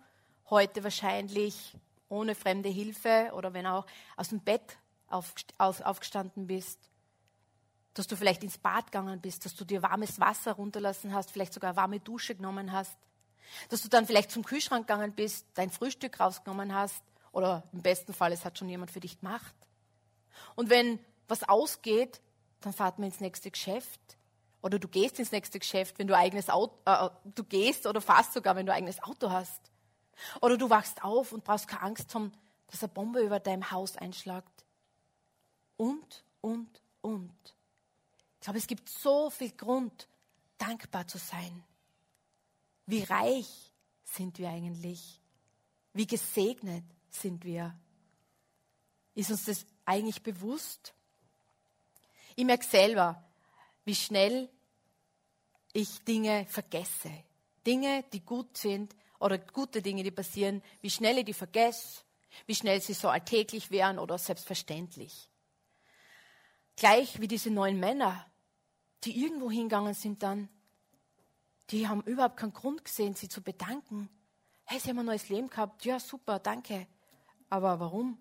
heute 0.50 0.84
wahrscheinlich 0.84 1.76
ohne 2.10 2.36
fremde 2.36 2.70
Hilfe 2.70 3.32
oder 3.34 3.54
wenn 3.54 3.66
auch 3.66 3.86
aus 4.18 4.30
dem 4.30 4.42
Bett 4.42 4.78
aufgestanden 5.08 6.48
bist, 6.48 6.80
dass 7.94 8.08
du 8.08 8.16
vielleicht 8.16 8.44
ins 8.44 8.58
Bad 8.58 8.86
gegangen 8.86 9.20
bist, 9.20 9.46
dass 9.46 9.56
du 9.56 9.66
dir 9.66 9.82
warmes 9.82 10.20
Wasser 10.20 10.54
runterlassen 10.54 11.14
hast, 11.14 11.32
vielleicht 11.32 11.54
sogar 11.54 11.72
eine 11.72 11.78
warme 11.78 12.00
Dusche 12.00 12.36
genommen 12.36 12.72
hast, 12.72 12.98
dass 13.70 13.82
du 13.82 13.90
dann 13.90 14.06
vielleicht 14.06 14.32
zum 14.32 14.44
Kühlschrank 14.44 14.88
gegangen 14.88 15.14
bist, 15.14 15.46
dein 15.56 15.70
Frühstück 15.70 16.20
rausgenommen 16.20 16.74
hast 16.74 17.04
oder 17.32 17.64
im 17.74 17.82
besten 17.82 18.14
Fall, 18.14 18.32
es 18.32 18.46
hat 18.46 18.58
schon 18.58 18.70
jemand 18.70 18.92
für 18.92 19.00
dich 19.00 19.20
gemacht. 19.20 19.56
Und 20.56 20.70
wenn 20.70 21.00
was 21.28 21.44
ausgeht, 21.44 22.22
dann 22.62 22.74
fahrt 22.74 23.00
man 23.00 23.10
ins 23.10 23.20
nächste 23.20 23.52
Geschäft 23.52 24.00
oder 24.62 24.80
du 24.80 24.88
gehst 24.88 25.20
ins 25.20 25.32
nächste 25.32 25.60
Geschäft, 25.60 25.98
wenn 26.00 26.08
du 26.08 26.16
eigenes 26.16 26.50
Auto, 26.50 26.76
äh, 26.86 27.10
du 27.26 27.44
gehst 27.44 27.86
oder 27.88 28.02
fährst 28.02 28.34
sogar, 28.34 28.56
wenn 28.56 28.66
du 28.66 28.74
eigenes 28.74 29.02
Auto 29.02 29.32
hast. 29.32 29.72
Oder 30.42 30.58
du 30.58 30.70
wachst 30.70 31.04
auf 31.04 31.32
und 31.32 31.44
brauchst 31.44 31.68
keine 31.68 31.84
Angst 31.84 32.14
haben, 32.14 32.32
dass 32.68 32.84
eine 32.84 32.92
Bombe 32.94 33.22
über 33.22 33.40
deinem 33.40 33.72
Haus 33.72 33.98
einschlagt. 33.98 34.66
Und, 35.78 36.24
und, 36.42 36.82
und. 37.02 37.56
Ich 38.36 38.42
glaube, 38.42 38.60
es 38.60 38.68
gibt 38.68 38.88
so 38.88 39.30
viel 39.30 39.52
Grund, 39.52 40.08
dankbar 40.58 41.08
zu 41.08 41.18
sein. 41.18 41.64
Wie 42.86 43.04
reich 43.04 43.72
sind 44.04 44.38
wir 44.38 44.50
eigentlich? 44.50 45.20
Wie 45.94 46.08
gesegnet 46.08 46.84
sind 47.10 47.44
wir? 47.44 47.76
Ist 49.16 49.32
uns 49.32 49.46
das 49.46 49.66
eigentlich 49.86 50.22
bewusst? 50.22 50.94
Ich 52.36 52.46
merke 52.46 52.66
selber, 52.66 53.24
wie 53.92 53.96
schnell 53.96 54.50
ich 55.74 56.02
Dinge 56.06 56.46
vergesse. 56.46 57.12
Dinge, 57.68 58.06
die 58.14 58.22
gut 58.22 58.56
sind 58.56 58.96
oder 59.20 59.38
gute 59.38 59.82
Dinge, 59.82 60.02
die 60.02 60.12
passieren, 60.12 60.64
wie 60.80 60.90
schnell 60.90 61.18
ich 61.18 61.26
die 61.26 61.34
vergesse, 61.34 62.04
wie 62.46 62.56
schnell 62.56 62.82
sie 62.82 62.94
so 62.94 63.10
alltäglich 63.10 63.70
wären 63.70 64.00
oder 64.00 64.18
selbstverständlich. 64.18 65.30
Gleich 66.78 67.20
wie 67.20 67.28
diese 67.28 67.50
neun 67.50 67.82
Männer, 67.82 68.26
die 69.04 69.26
irgendwo 69.26 69.52
hingegangen 69.52 69.94
sind 69.94 70.24
dann, 70.24 70.48
die 71.70 71.86
haben 71.86 72.02
überhaupt 72.04 72.38
keinen 72.38 72.54
Grund 72.54 72.86
gesehen, 72.86 73.16
sie 73.16 73.28
zu 73.28 73.42
bedanken. 73.42 74.08
Hey, 74.64 74.80
sie 74.80 74.92
haben 74.92 75.00
ein 75.00 75.06
neues 75.06 75.28
Leben 75.28 75.50
gehabt. 75.50 75.84
Ja, 75.84 76.00
super, 76.00 76.40
danke. 76.40 76.88
Aber 77.50 77.78
warum? 77.78 78.18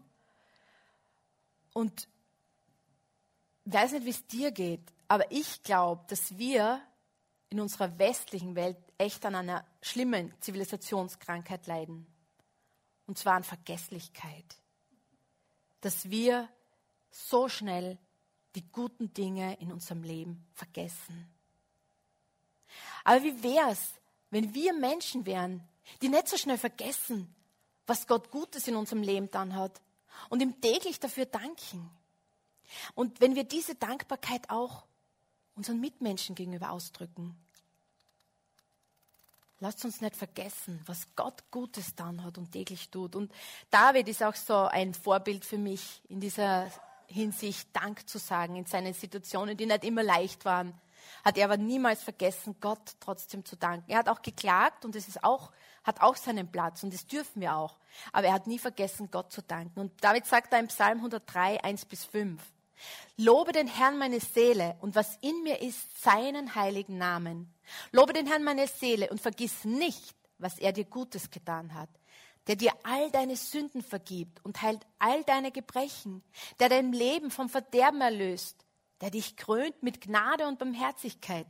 Und 1.72 2.08
ich 3.64 3.72
weiß 3.72 3.92
nicht, 3.92 4.04
wie 4.04 4.10
es 4.10 4.26
dir 4.26 4.50
geht, 4.50 4.92
aber 5.10 5.32
ich 5.32 5.64
glaube, 5.64 6.04
dass 6.06 6.38
wir 6.38 6.80
in 7.48 7.58
unserer 7.58 7.98
westlichen 7.98 8.54
Welt 8.54 8.76
echt 8.96 9.26
an 9.26 9.34
einer 9.34 9.66
schlimmen 9.82 10.32
Zivilisationskrankheit 10.40 11.66
leiden. 11.66 12.06
Und 13.08 13.18
zwar 13.18 13.34
an 13.34 13.42
Vergesslichkeit. 13.42 14.44
Dass 15.80 16.10
wir 16.10 16.48
so 17.10 17.48
schnell 17.48 17.98
die 18.54 18.64
guten 18.70 19.12
Dinge 19.12 19.58
in 19.58 19.72
unserem 19.72 20.04
Leben 20.04 20.46
vergessen. 20.54 21.28
Aber 23.02 23.20
wie 23.24 23.42
wäre 23.42 23.70
es, 23.72 23.94
wenn 24.30 24.54
wir 24.54 24.72
Menschen 24.74 25.26
wären, 25.26 25.68
die 26.02 26.08
nicht 26.08 26.28
so 26.28 26.36
schnell 26.36 26.58
vergessen, 26.58 27.34
was 27.84 28.06
Gott 28.06 28.30
Gutes 28.30 28.68
in 28.68 28.76
unserem 28.76 29.02
Leben 29.02 29.28
dann 29.32 29.56
hat 29.56 29.82
und 30.28 30.40
ihm 30.40 30.60
täglich 30.60 31.00
dafür 31.00 31.26
danken? 31.26 31.90
Und 32.94 33.20
wenn 33.20 33.34
wir 33.34 33.42
diese 33.42 33.74
Dankbarkeit 33.74 34.48
auch 34.50 34.86
unseren 35.60 35.78
Mitmenschen 35.78 36.34
gegenüber 36.34 36.70
ausdrücken. 36.70 37.36
Lasst 39.58 39.84
uns 39.84 40.00
nicht 40.00 40.16
vergessen, 40.16 40.80
was 40.86 41.06
Gott 41.16 41.50
Gutes 41.50 41.94
dann 41.94 42.24
hat 42.24 42.38
und 42.38 42.50
täglich 42.50 42.88
tut. 42.88 43.14
Und 43.14 43.30
David 43.68 44.08
ist 44.08 44.22
auch 44.22 44.34
so 44.34 44.54
ein 44.54 44.94
Vorbild 44.94 45.44
für 45.44 45.58
mich 45.58 46.00
in 46.08 46.18
dieser 46.18 46.70
Hinsicht, 47.08 47.68
Dank 47.74 48.08
zu 48.08 48.16
sagen 48.16 48.56
in 48.56 48.64
seinen 48.64 48.94
Situationen, 48.94 49.54
die 49.54 49.66
nicht 49.66 49.84
immer 49.84 50.02
leicht 50.02 50.46
waren. 50.46 50.72
Hat 51.26 51.36
er 51.36 51.44
aber 51.44 51.58
niemals 51.58 52.02
vergessen, 52.02 52.56
Gott 52.58 52.94
trotzdem 52.98 53.44
zu 53.44 53.54
danken. 53.54 53.90
Er 53.90 53.98
hat 53.98 54.08
auch 54.08 54.22
geklagt 54.22 54.86
und 54.86 54.96
es 54.96 55.08
ist 55.08 55.22
auch, 55.22 55.52
hat 55.84 56.00
auch 56.00 56.16
seinen 56.16 56.50
Platz 56.50 56.82
und 56.82 56.94
das 56.94 57.06
dürfen 57.06 57.42
wir 57.42 57.54
auch. 57.54 57.76
Aber 58.14 58.28
er 58.28 58.32
hat 58.32 58.46
nie 58.46 58.58
vergessen, 58.58 59.10
Gott 59.10 59.30
zu 59.30 59.42
danken. 59.42 59.78
Und 59.78 60.02
David 60.02 60.24
sagt 60.24 60.54
da 60.54 60.58
im 60.58 60.68
Psalm 60.68 60.96
103, 61.00 61.62
1 61.62 61.84
bis 61.84 62.06
5. 62.06 62.40
Lobe 63.16 63.52
den 63.52 63.66
Herrn 63.66 63.98
meine 63.98 64.20
Seele 64.20 64.76
und 64.80 64.94
was 64.94 65.16
in 65.20 65.42
mir 65.42 65.60
ist, 65.60 66.02
seinen 66.02 66.54
heiligen 66.54 66.98
Namen. 66.98 67.54
Lobe 67.92 68.12
den 68.12 68.26
Herrn 68.26 68.44
meine 68.44 68.66
Seele 68.66 69.10
und 69.10 69.20
vergiss 69.20 69.64
nicht, 69.64 70.14
was 70.38 70.58
er 70.58 70.72
dir 70.72 70.84
Gutes 70.84 71.30
getan 71.30 71.74
hat, 71.74 71.90
der 72.46 72.56
dir 72.56 72.72
all 72.82 73.10
deine 73.10 73.36
Sünden 73.36 73.82
vergibt 73.82 74.44
und 74.44 74.62
heilt 74.62 74.86
all 74.98 75.22
deine 75.24 75.52
Gebrechen, 75.52 76.22
der 76.58 76.68
dein 76.68 76.92
Leben 76.92 77.30
vom 77.30 77.48
Verderben 77.48 78.00
erlöst, 78.00 78.64
der 79.00 79.10
dich 79.10 79.36
krönt 79.36 79.82
mit 79.82 80.00
Gnade 80.00 80.46
und 80.46 80.58
Barmherzigkeit, 80.58 81.46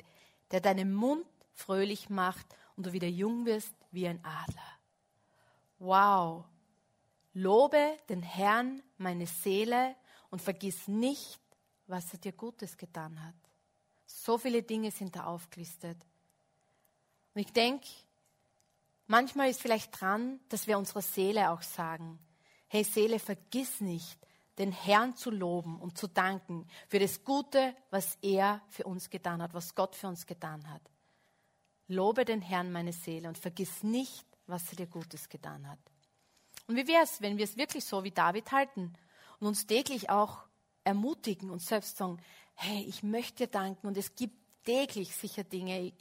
der 0.50 0.60
deinen 0.60 0.92
Mund 0.92 1.26
fröhlich 1.52 2.10
macht 2.10 2.46
und 2.76 2.86
du 2.86 2.92
wieder 2.92 3.08
jung 3.08 3.46
wirst 3.46 3.74
wie 3.90 4.08
ein 4.08 4.24
Adler. 4.24 4.78
Wow! 5.78 6.44
Lobe 7.32 7.98
den 8.08 8.22
Herrn 8.22 8.82
meine 8.98 9.26
Seele 9.26 9.94
und 10.30 10.40
vergiss 10.40 10.88
nicht, 10.88 11.40
was 11.86 12.12
er 12.12 12.18
dir 12.18 12.32
Gutes 12.32 12.76
getan 12.76 13.22
hat. 13.24 13.34
So 14.06 14.38
viele 14.38 14.62
Dinge 14.62 14.90
sind 14.90 15.16
da 15.16 15.24
aufgelistet. 15.24 15.98
Und 17.34 17.42
ich 17.42 17.52
denke, 17.52 17.86
manchmal 19.06 19.50
ist 19.50 19.60
vielleicht 19.60 20.00
dran, 20.00 20.40
dass 20.48 20.66
wir 20.66 20.78
unserer 20.78 21.02
Seele 21.02 21.50
auch 21.50 21.62
sagen, 21.62 22.18
hey 22.68 22.84
Seele, 22.84 23.18
vergiss 23.18 23.80
nicht, 23.80 24.18
den 24.58 24.72
Herrn 24.72 25.16
zu 25.16 25.30
loben 25.30 25.80
und 25.80 25.96
zu 25.96 26.06
danken 26.06 26.66
für 26.88 26.98
das 26.98 27.24
Gute, 27.24 27.74
was 27.90 28.18
er 28.20 28.60
für 28.68 28.84
uns 28.84 29.10
getan 29.10 29.42
hat, 29.42 29.54
was 29.54 29.74
Gott 29.74 29.96
für 29.96 30.08
uns 30.08 30.26
getan 30.26 30.68
hat. 30.70 30.82
Lobe 31.88 32.24
den 32.24 32.42
Herrn, 32.42 32.70
meine 32.70 32.92
Seele, 32.92 33.28
und 33.28 33.38
vergiss 33.38 33.82
nicht, 33.82 34.26
was 34.46 34.70
er 34.70 34.76
dir 34.76 34.86
Gutes 34.86 35.28
getan 35.28 35.68
hat. 35.68 35.78
Und 36.66 36.76
wie 36.76 36.86
wäre 36.86 37.02
es, 37.02 37.20
wenn 37.20 37.36
wir 37.36 37.44
es 37.44 37.56
wirklich 37.56 37.84
so 37.84 38.04
wie 38.04 38.10
David 38.10 38.52
halten 38.52 38.92
und 39.40 39.46
uns 39.46 39.66
täglich 39.66 40.11
auch 40.11 40.44
ermutigen 40.85 41.50
und 41.50 41.61
selbst 41.61 41.96
sagen, 41.96 42.22
hey, 42.55 42.85
ich 42.88 43.03
möchte 43.03 43.46
dir 43.46 43.50
danken 43.50 43.87
und 43.87 43.96
es 43.96 44.14
gibt 44.14 44.37
täglich 44.64 45.16
sicher 45.16 45.44
Dinge 45.44 45.92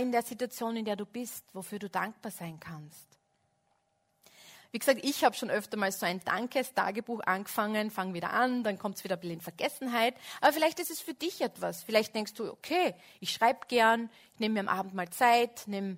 in 0.00 0.12
der 0.12 0.22
Situation, 0.22 0.76
in 0.76 0.84
der 0.84 0.96
du 0.96 1.06
bist, 1.06 1.44
wofür 1.54 1.78
du 1.78 1.88
dankbar 1.88 2.30
sein 2.30 2.60
kannst. 2.60 3.06
Wie 4.70 4.78
gesagt, 4.78 5.00
ich 5.02 5.24
habe 5.24 5.34
schon 5.34 5.48
öfter 5.48 5.78
mal 5.78 5.90
so 5.90 6.04
ein 6.04 6.20
Dankes-Tagebuch 6.22 7.20
angefangen, 7.20 7.90
fange 7.90 8.12
wieder 8.12 8.34
an, 8.34 8.64
dann 8.64 8.78
kommt 8.78 8.96
es 8.96 9.04
wieder 9.04 9.16
ein 9.16 9.20
bisschen 9.20 9.36
in 9.36 9.40
Vergessenheit. 9.40 10.14
Aber 10.42 10.52
vielleicht 10.52 10.78
ist 10.78 10.90
es 10.90 11.00
für 11.00 11.14
dich 11.14 11.40
etwas. 11.40 11.82
Vielleicht 11.82 12.14
denkst 12.14 12.34
du, 12.34 12.50
okay, 12.50 12.94
ich 13.20 13.32
schreibe 13.32 13.60
gern, 13.68 14.10
ich 14.34 14.40
nehme 14.40 14.54
mir 14.54 14.68
am 14.68 14.78
Abend 14.78 14.92
mal 14.92 15.08
Zeit, 15.08 15.62
nehme 15.66 15.96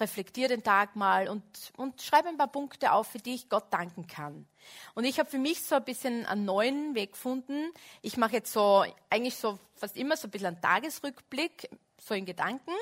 reflektiere 0.00 0.48
den 0.48 0.62
Tag 0.62 0.96
mal 0.96 1.28
und, 1.28 1.42
und 1.76 2.02
schreibe 2.02 2.28
ein 2.28 2.36
paar 2.36 2.48
Punkte 2.48 2.92
auf, 2.92 3.08
für 3.08 3.18
die 3.18 3.34
ich 3.34 3.48
Gott 3.48 3.72
danken 3.72 4.06
kann. 4.06 4.46
Und 4.94 5.04
ich 5.04 5.18
habe 5.18 5.28
für 5.28 5.38
mich 5.38 5.62
so 5.62 5.76
ein 5.76 5.84
bisschen 5.84 6.26
einen 6.26 6.44
neuen 6.44 6.94
Weg 6.94 7.12
gefunden. 7.12 7.72
Ich 8.02 8.16
mache 8.16 8.32
jetzt 8.32 8.52
so, 8.52 8.84
eigentlich 9.10 9.36
so 9.36 9.58
fast 9.74 9.96
immer 9.96 10.16
so 10.16 10.28
ein 10.28 10.30
bisschen 10.30 10.48
einen 10.48 10.60
Tagesrückblick, 10.60 11.70
so 12.00 12.14
in 12.14 12.26
Gedanken 12.26 12.72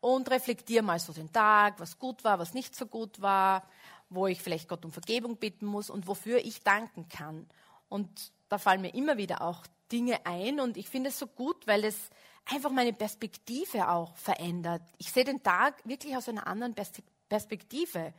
und 0.00 0.30
reflektiere 0.30 0.82
mal 0.82 0.98
so 0.98 1.12
den 1.12 1.32
Tag, 1.32 1.78
was 1.78 1.98
gut 1.98 2.24
war, 2.24 2.38
was 2.38 2.54
nicht 2.54 2.74
so 2.74 2.86
gut 2.86 3.20
war, 3.20 3.68
wo 4.08 4.26
ich 4.26 4.40
vielleicht 4.42 4.68
Gott 4.68 4.84
um 4.84 4.92
Vergebung 4.92 5.36
bitten 5.36 5.66
muss 5.66 5.90
und 5.90 6.06
wofür 6.06 6.38
ich 6.38 6.62
danken 6.62 7.08
kann. 7.08 7.48
Und 7.88 8.32
da 8.48 8.58
fallen 8.58 8.80
mir 8.80 8.94
immer 8.94 9.16
wieder 9.16 9.42
auch 9.42 9.66
Dinge 9.92 10.24
ein 10.24 10.60
und 10.60 10.76
ich 10.76 10.88
finde 10.88 11.10
es 11.10 11.18
so 11.18 11.26
gut, 11.26 11.66
weil 11.66 11.84
es 11.84 12.10
einfach 12.50 12.70
meine 12.70 12.92
Perspektive 12.92 13.88
auch 13.88 14.16
verändert. 14.16 14.82
Ich 14.98 15.12
sehe 15.12 15.24
den 15.24 15.42
Tag 15.42 15.80
wirklich 15.84 16.16
aus 16.16 16.28
einer 16.28 16.46
anderen 16.46 16.74
Perspektive. 17.28 18.12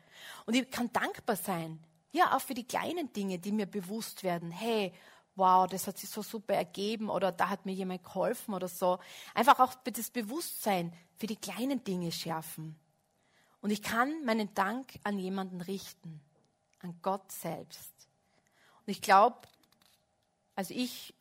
Und 0.45 0.55
ich 0.55 0.69
kann 0.71 0.91
dankbar 0.91 1.35
sein. 1.35 1.79
Ja, 2.11 2.35
auch 2.35 2.41
für 2.41 2.53
die 2.53 2.67
kleinen 2.67 3.11
Dinge, 3.13 3.39
die 3.39 3.51
mir 3.51 3.65
bewusst 3.65 4.23
werden. 4.23 4.51
Hey, 4.51 4.93
wow, 5.35 5.67
das 5.67 5.87
hat 5.87 5.97
sich 5.97 6.09
so 6.09 6.21
super 6.21 6.53
ergeben 6.53 7.09
oder 7.09 7.31
da 7.31 7.49
hat 7.49 7.65
mir 7.65 7.73
jemand 7.73 8.03
geholfen 8.03 8.53
oder 8.53 8.67
so. 8.67 8.99
Einfach 9.33 9.59
auch 9.59 9.73
das 9.75 10.09
Bewusstsein 10.09 10.93
für 11.17 11.27
die 11.27 11.37
kleinen 11.37 11.83
Dinge 11.83 12.11
schärfen. 12.11 12.75
Und 13.61 13.69
ich 13.69 13.81
kann 13.81 14.25
meinen 14.25 14.53
Dank 14.55 14.99
an 15.03 15.19
jemanden 15.19 15.61
richten, 15.61 16.19
an 16.79 16.97
Gott 17.01 17.31
selbst. 17.31 17.93
Und 18.79 18.91
ich 18.91 19.01
glaube, 19.01 19.37
also 20.55 20.73
ich 20.73 21.13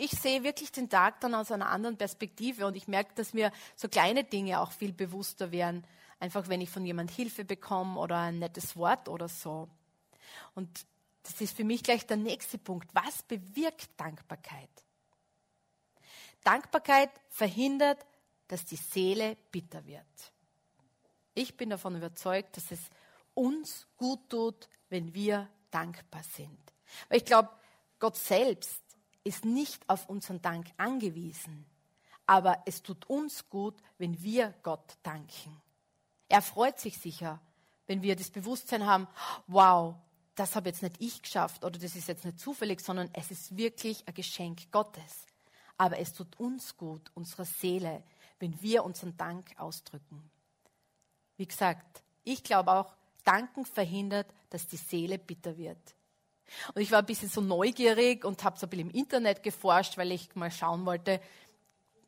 ich 0.00 0.12
sehe 0.12 0.42
wirklich 0.42 0.72
den 0.72 0.88
Tag 0.88 1.20
dann 1.20 1.34
aus 1.34 1.52
einer 1.52 1.68
anderen 1.68 1.98
Perspektive 1.98 2.66
und 2.66 2.74
ich 2.74 2.88
merke, 2.88 3.14
dass 3.16 3.34
mir 3.34 3.52
so 3.76 3.86
kleine 3.86 4.24
Dinge 4.24 4.60
auch 4.60 4.72
viel 4.72 4.94
bewusster 4.94 5.52
werden. 5.52 5.86
Einfach 6.18 6.48
wenn 6.48 6.62
ich 6.62 6.70
von 6.70 6.86
jemand 6.86 7.10
Hilfe 7.10 7.44
bekomme 7.44 8.00
oder 8.00 8.16
ein 8.16 8.38
nettes 8.38 8.76
Wort 8.76 9.08
oder 9.10 9.28
so. 9.28 9.68
Und 10.54 10.86
das 11.22 11.38
ist 11.42 11.54
für 11.54 11.64
mich 11.64 11.82
gleich 11.82 12.06
der 12.06 12.16
nächste 12.16 12.56
Punkt. 12.56 12.88
Was 12.94 13.22
bewirkt 13.24 13.90
Dankbarkeit? 13.98 14.70
Dankbarkeit 16.44 17.10
verhindert, 17.28 17.98
dass 18.48 18.64
die 18.64 18.76
Seele 18.76 19.36
bitter 19.52 19.84
wird. 19.84 20.32
Ich 21.34 21.58
bin 21.58 21.68
davon 21.68 21.96
überzeugt, 21.96 22.56
dass 22.56 22.70
es 22.70 22.80
uns 23.34 23.86
gut 23.98 24.30
tut, 24.30 24.68
wenn 24.88 25.12
wir 25.12 25.46
dankbar 25.70 26.22
sind. 26.22 26.58
Weil 27.10 27.18
ich 27.18 27.24
glaube, 27.26 27.50
Gott 27.98 28.16
selbst 28.16 28.89
ist 29.24 29.44
nicht 29.44 29.88
auf 29.88 30.08
unseren 30.08 30.40
Dank 30.42 30.66
angewiesen, 30.76 31.66
aber 32.26 32.62
es 32.66 32.82
tut 32.82 33.08
uns 33.08 33.48
gut, 33.48 33.74
wenn 33.98 34.22
wir 34.22 34.54
Gott 34.62 34.96
danken. 35.02 35.60
Er 36.28 36.42
freut 36.42 36.78
sich 36.78 36.98
sicher, 36.98 37.40
wenn 37.86 38.02
wir 38.02 38.14
das 38.14 38.30
Bewusstsein 38.30 38.86
haben, 38.86 39.08
wow, 39.48 39.96
das 40.36 40.54
habe 40.54 40.68
jetzt 40.68 40.82
nicht 40.82 40.96
ich 41.00 41.22
geschafft 41.22 41.64
oder 41.64 41.78
das 41.78 41.96
ist 41.96 42.08
jetzt 42.08 42.24
nicht 42.24 42.38
zufällig, 42.38 42.80
sondern 42.80 43.10
es 43.12 43.30
ist 43.30 43.56
wirklich 43.56 44.06
ein 44.06 44.14
Geschenk 44.14 44.70
Gottes. 44.70 45.26
Aber 45.76 45.98
es 45.98 46.12
tut 46.12 46.38
uns 46.38 46.76
gut, 46.76 47.10
unserer 47.14 47.44
Seele, 47.44 48.02
wenn 48.38 48.60
wir 48.62 48.84
unseren 48.84 49.16
Dank 49.16 49.58
ausdrücken. 49.58 50.30
Wie 51.36 51.46
gesagt, 51.46 52.02
ich 52.22 52.44
glaube 52.44 52.72
auch, 52.72 52.94
Danken 53.24 53.64
verhindert, 53.64 54.32
dass 54.50 54.66
die 54.66 54.76
Seele 54.76 55.18
bitter 55.18 55.56
wird. 55.58 55.94
Und 56.74 56.82
ich 56.82 56.90
war 56.90 57.00
ein 57.00 57.06
bisschen 57.06 57.28
so 57.28 57.40
neugierig 57.40 58.24
und 58.24 58.42
habe 58.44 58.58
so 58.58 58.66
ein 58.66 58.70
bisschen 58.70 58.90
im 58.90 58.94
Internet 58.94 59.42
geforscht, 59.42 59.96
weil 59.98 60.12
ich 60.12 60.34
mal 60.34 60.50
schauen 60.50 60.84
wollte, 60.86 61.20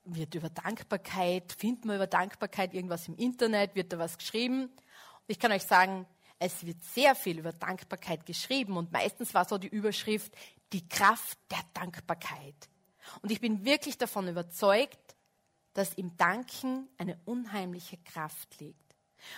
wird 0.05 0.35
über 0.35 0.51
Dankbarkeit, 0.51 1.53
findet 1.53 1.85
man 1.85 1.97
über 1.97 2.07
Dankbarkeit 2.07 2.75
irgendwas 2.75 3.07
im 3.09 3.17
Internet, 3.17 3.75
wird 3.75 3.93
da 3.93 3.99
was 3.99 4.19
geschrieben? 4.19 4.65
Und 4.65 5.29
ich 5.29 5.39
kann 5.39 5.53
euch 5.53 5.63
sagen, 5.63 6.07
es 6.39 6.67
wird 6.67 6.83
sehr 6.83 7.15
viel 7.15 7.39
über 7.39 7.53
Dankbarkeit 7.53 8.27
geschrieben 8.27 8.77
und 8.77 8.91
meistens 8.91 9.33
war 9.33 9.45
so 9.45 9.59
die 9.59 9.69
Überschrift 9.69 10.33
die 10.73 10.89
Kraft 10.89 11.39
der 11.51 11.61
Dankbarkeit. 11.75 12.69
Und 13.21 13.31
ich 13.31 13.41
bin 13.41 13.65
wirklich 13.65 13.99
davon 13.99 14.27
überzeugt, 14.27 14.99
dass 15.75 15.95
im 15.95 16.17
Danken 16.17 16.89
eine 16.99 17.19
unheimliche 17.25 17.99
Kraft 17.99 18.59
liegt. 18.61 18.79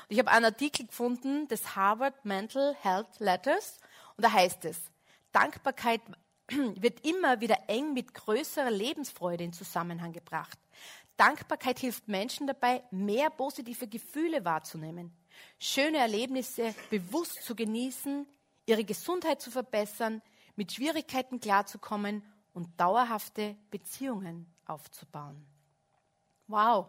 Und 0.08 0.14
ich 0.14 0.18
habe 0.18 0.30
einen 0.30 0.46
Artikel 0.46 0.86
gefunden 0.86 1.46
des 1.48 1.76
Harvard 1.76 2.24
Mental 2.24 2.74
Health 2.80 3.20
Letters 3.20 3.78
und 4.16 4.24
da 4.24 4.32
heißt 4.32 4.64
es, 4.64 4.78
Dankbarkeit 5.34 6.00
wird 6.48 7.04
immer 7.04 7.40
wieder 7.40 7.68
eng 7.68 7.92
mit 7.92 8.14
größerer 8.14 8.70
Lebensfreude 8.70 9.44
in 9.44 9.52
Zusammenhang 9.52 10.12
gebracht. 10.12 10.58
Dankbarkeit 11.16 11.78
hilft 11.78 12.08
Menschen 12.08 12.46
dabei, 12.46 12.82
mehr 12.90 13.30
positive 13.30 13.86
Gefühle 13.86 14.44
wahrzunehmen, 14.44 15.12
schöne 15.58 15.98
Erlebnisse 15.98 16.74
bewusst 16.90 17.42
zu 17.44 17.54
genießen, 17.54 18.26
ihre 18.66 18.84
Gesundheit 18.84 19.40
zu 19.40 19.50
verbessern, 19.50 20.22
mit 20.56 20.72
Schwierigkeiten 20.72 21.40
klarzukommen 21.40 22.22
und 22.52 22.80
dauerhafte 22.80 23.56
Beziehungen 23.70 24.46
aufzubauen. 24.66 25.44
Wow. 26.46 26.88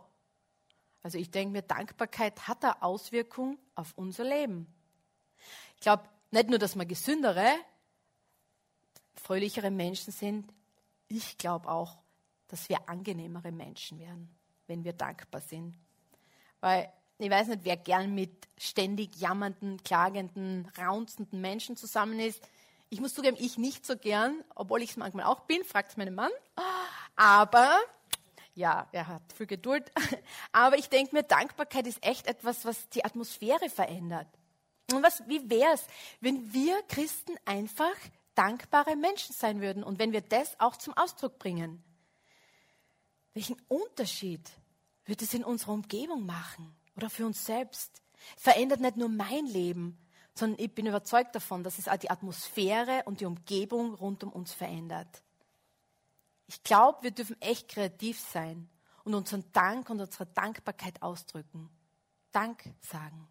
Also 1.02 1.18
ich 1.18 1.32
denke 1.32 1.52
mir, 1.52 1.62
Dankbarkeit 1.62 2.48
hat 2.48 2.64
eine 2.64 2.82
Auswirkung 2.82 3.58
auf 3.76 3.94
unser 3.96 4.24
Leben. 4.24 4.68
Ich 5.76 5.82
glaube 5.82 6.04
nicht 6.32 6.50
nur, 6.50 6.60
dass 6.60 6.76
wir 6.76 6.86
gesündere, 6.86 7.48
fröhlichere 9.20 9.72
Menschen 9.72 10.12
sind, 10.12 10.52
ich 11.08 11.38
glaube 11.38 11.70
auch, 11.70 11.98
dass 12.48 12.70
wir 12.70 12.90
angenehmere 12.90 13.52
Menschen 13.52 14.00
werden, 14.00 14.30
wenn 14.68 14.84
wir 14.84 14.94
dankbar 14.94 15.42
sind. 15.42 15.76
Weil 16.62 16.92
ich 17.18 17.30
weiß 17.30 17.48
nicht, 17.48 17.64
wer 17.64 17.78
gern 17.78 18.14
mit 18.14 18.48
ständig 18.58 19.16
jammernden, 19.16 19.82
klagenden, 19.84 20.70
raunzenden 20.78 21.40
Menschen 21.40 21.78
zusammen 21.78 22.20
ist. 22.20 22.42
Ich 22.90 23.00
muss 23.00 23.14
zugeben, 23.14 23.38
ich 23.40 23.58
nicht 23.58 23.86
so 23.86 23.96
gern, 23.98 24.44
obwohl 24.54 24.82
ich 24.82 24.92
es 24.92 24.98
manchmal 24.98 25.26
auch 25.26 25.42
bin, 25.42 25.64
fragt 25.64 25.98
meinen 25.98 26.16
Mann. 26.16 26.32
Aber, 27.16 27.80
ja, 28.54 28.88
er 28.92 29.08
hat 29.08 29.22
viel 29.34 29.48
Geduld. 29.48 29.92
Aber 30.52 30.78
ich 30.78 30.90
denke 30.90 31.16
mir, 31.16 31.24
Dankbarkeit 31.24 31.88
ist 31.88 32.06
echt 32.06 32.28
etwas, 32.28 32.66
was 32.66 32.90
die 32.90 33.06
Atmosphäre 33.06 33.70
verändert. 33.70 34.28
Und 34.92 35.02
was, 35.02 35.28
wie 35.28 35.50
wäre 35.50 35.74
es, 35.74 35.86
wenn 36.20 36.54
wir 36.54 36.82
Christen 36.84 37.36
einfach 37.46 37.96
dankbare 38.36 38.96
Menschen 38.96 39.34
sein 39.34 39.62
würden 39.62 39.84
und 39.84 40.00
wenn 40.00 40.12
wir 40.12 40.22
das 40.22 40.60
auch 40.60 40.76
zum 40.76 40.96
Ausdruck 40.96 41.40
bringen? 41.40 41.84
Welchen 43.34 43.62
Unterschied 43.68 44.50
wird 45.06 45.22
es 45.22 45.34
in 45.34 45.44
unserer 45.44 45.74
Umgebung 45.74 46.26
machen 46.26 46.76
oder 46.96 47.10
für 47.10 47.26
uns 47.26 47.46
selbst? 47.46 48.02
Verändert 48.38 48.80
nicht 48.80 48.98
nur 48.98 49.10
mein 49.10 49.46
Leben, 49.46 49.98
sondern 50.34 50.60
ich 50.60 50.74
bin 50.74 50.86
überzeugt 50.86 51.36
davon, 51.36 51.64
dass 51.64 51.80
es 51.80 51.88
auch 51.88 51.98
die 51.98 52.10
Atmosphäre 52.10 53.04
und 53.06 53.22
die 53.22 53.26
Umgebung 53.26 53.94
rund 53.94 54.24
um 54.24 54.32
uns 54.32 54.54
verändert. 54.54 55.24
Ich 56.48 56.64
glaube, 56.64 57.04
wir 57.04 57.12
dürfen 57.12 57.40
echt 57.42 57.70
kreativ 57.70 58.20
sein 58.20 58.70
und 59.04 59.14
unseren 59.14 59.44
Dank 59.54 59.90
und 59.90 60.02
unsere 60.02 60.26
Dankbarkeit 60.26 61.02
ausdrücken. 61.02 61.70
Dank 62.32 62.64
sagen. 62.82 63.28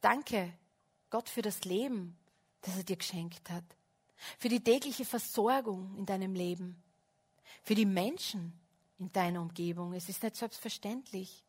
Danke, 0.00 0.52
Gott, 1.10 1.28
für 1.28 1.42
das 1.42 1.64
Leben, 1.64 2.17
das 2.62 2.76
er 2.76 2.84
dir 2.84 2.96
geschenkt 2.96 3.50
hat. 3.50 3.64
Für 4.38 4.48
die 4.48 4.62
tägliche 4.62 5.04
Versorgung 5.04 5.96
in 5.96 6.06
deinem 6.06 6.34
Leben 6.34 6.82
für 7.62 7.74
die 7.74 7.86
Menschen 7.86 8.58
in 8.98 9.12
deiner 9.12 9.40
Umgebung. 9.40 9.92
Es 9.92 10.08
ist 10.08 10.22
nicht 10.22 10.36
selbstverständlich. 10.36 11.44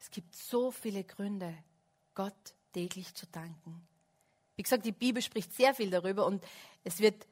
Es 0.00 0.10
gibt 0.10 0.34
so 0.34 0.70
viele 0.70 1.04
Gründe, 1.04 1.54
Gott 2.14 2.54
täglich 2.72 3.14
zu 3.14 3.26
danken. 3.26 3.86
Wie 4.56 4.62
gesagt, 4.62 4.84
die 4.84 4.92
Bibel 4.92 5.22
spricht 5.22 5.52
sehr 5.52 5.74
viel 5.74 5.90
darüber 5.90 6.26
und 6.26 6.44
es 6.84 7.00
wird 7.00 7.26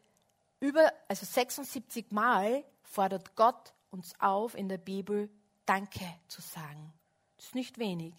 über, 0.61 0.93
also 1.09 1.25
76 1.25 2.11
Mal 2.11 2.65
fordert 2.83 3.35
Gott 3.35 3.73
uns 3.91 4.15
auf, 4.21 4.55
in 4.55 4.69
der 4.69 4.79
Bibel 4.79 5.31
Danke 5.67 6.05
zu 6.29 6.43
sagen. 6.43 6.93
Das 7.37 7.47
ist 7.47 7.55
nicht 7.55 7.79
wenig. 7.79 8.15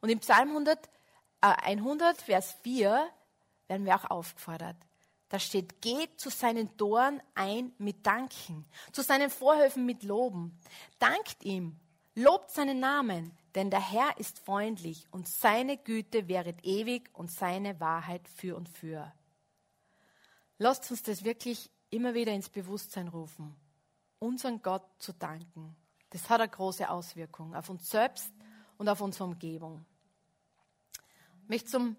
Und 0.00 0.10
im 0.10 0.20
Psalm 0.20 0.50
100, 0.50 0.86
äh 0.86 0.90
100 1.40 2.20
Vers 2.20 2.56
4 2.62 3.08
werden 3.68 3.86
wir 3.86 3.96
auch 3.96 4.10
aufgefordert. 4.10 4.76
Da 5.28 5.38
steht, 5.38 5.80
geht 5.80 6.18
zu 6.18 6.28
seinen 6.28 6.76
Toren 6.76 7.22
ein 7.34 7.72
mit 7.78 8.04
Danken, 8.04 8.66
zu 8.92 9.02
seinen 9.02 9.30
Vorhöfen 9.30 9.86
mit 9.86 10.02
Loben. 10.02 10.58
Dankt 10.98 11.44
ihm, 11.44 11.78
lobt 12.16 12.50
seinen 12.50 12.80
Namen, 12.80 13.32
denn 13.54 13.70
der 13.70 13.80
Herr 13.80 14.18
ist 14.18 14.40
freundlich 14.40 15.06
und 15.12 15.28
seine 15.28 15.76
Güte 15.76 16.26
wäret 16.26 16.64
ewig 16.64 17.10
und 17.12 17.30
seine 17.30 17.78
Wahrheit 17.78 18.28
für 18.28 18.56
und 18.56 18.68
für. 18.68 19.12
Lasst 20.58 20.90
uns 20.90 21.04
das 21.04 21.22
wirklich 21.22 21.70
immer 21.90 22.12
wieder 22.14 22.32
ins 22.32 22.48
Bewusstsein 22.48 23.08
rufen, 23.08 23.54
unseren 24.18 24.60
Gott 24.62 24.84
zu 24.98 25.12
danken. 25.12 25.76
Das 26.10 26.28
hat 26.28 26.40
eine 26.40 26.50
große 26.50 26.90
Auswirkung 26.90 27.54
auf 27.54 27.70
uns 27.70 27.88
selbst 27.88 28.32
und 28.78 28.88
auf 28.88 29.00
unsere 29.00 29.24
Umgebung. 29.24 29.86
Möchte 31.50 31.68
zum 31.68 31.96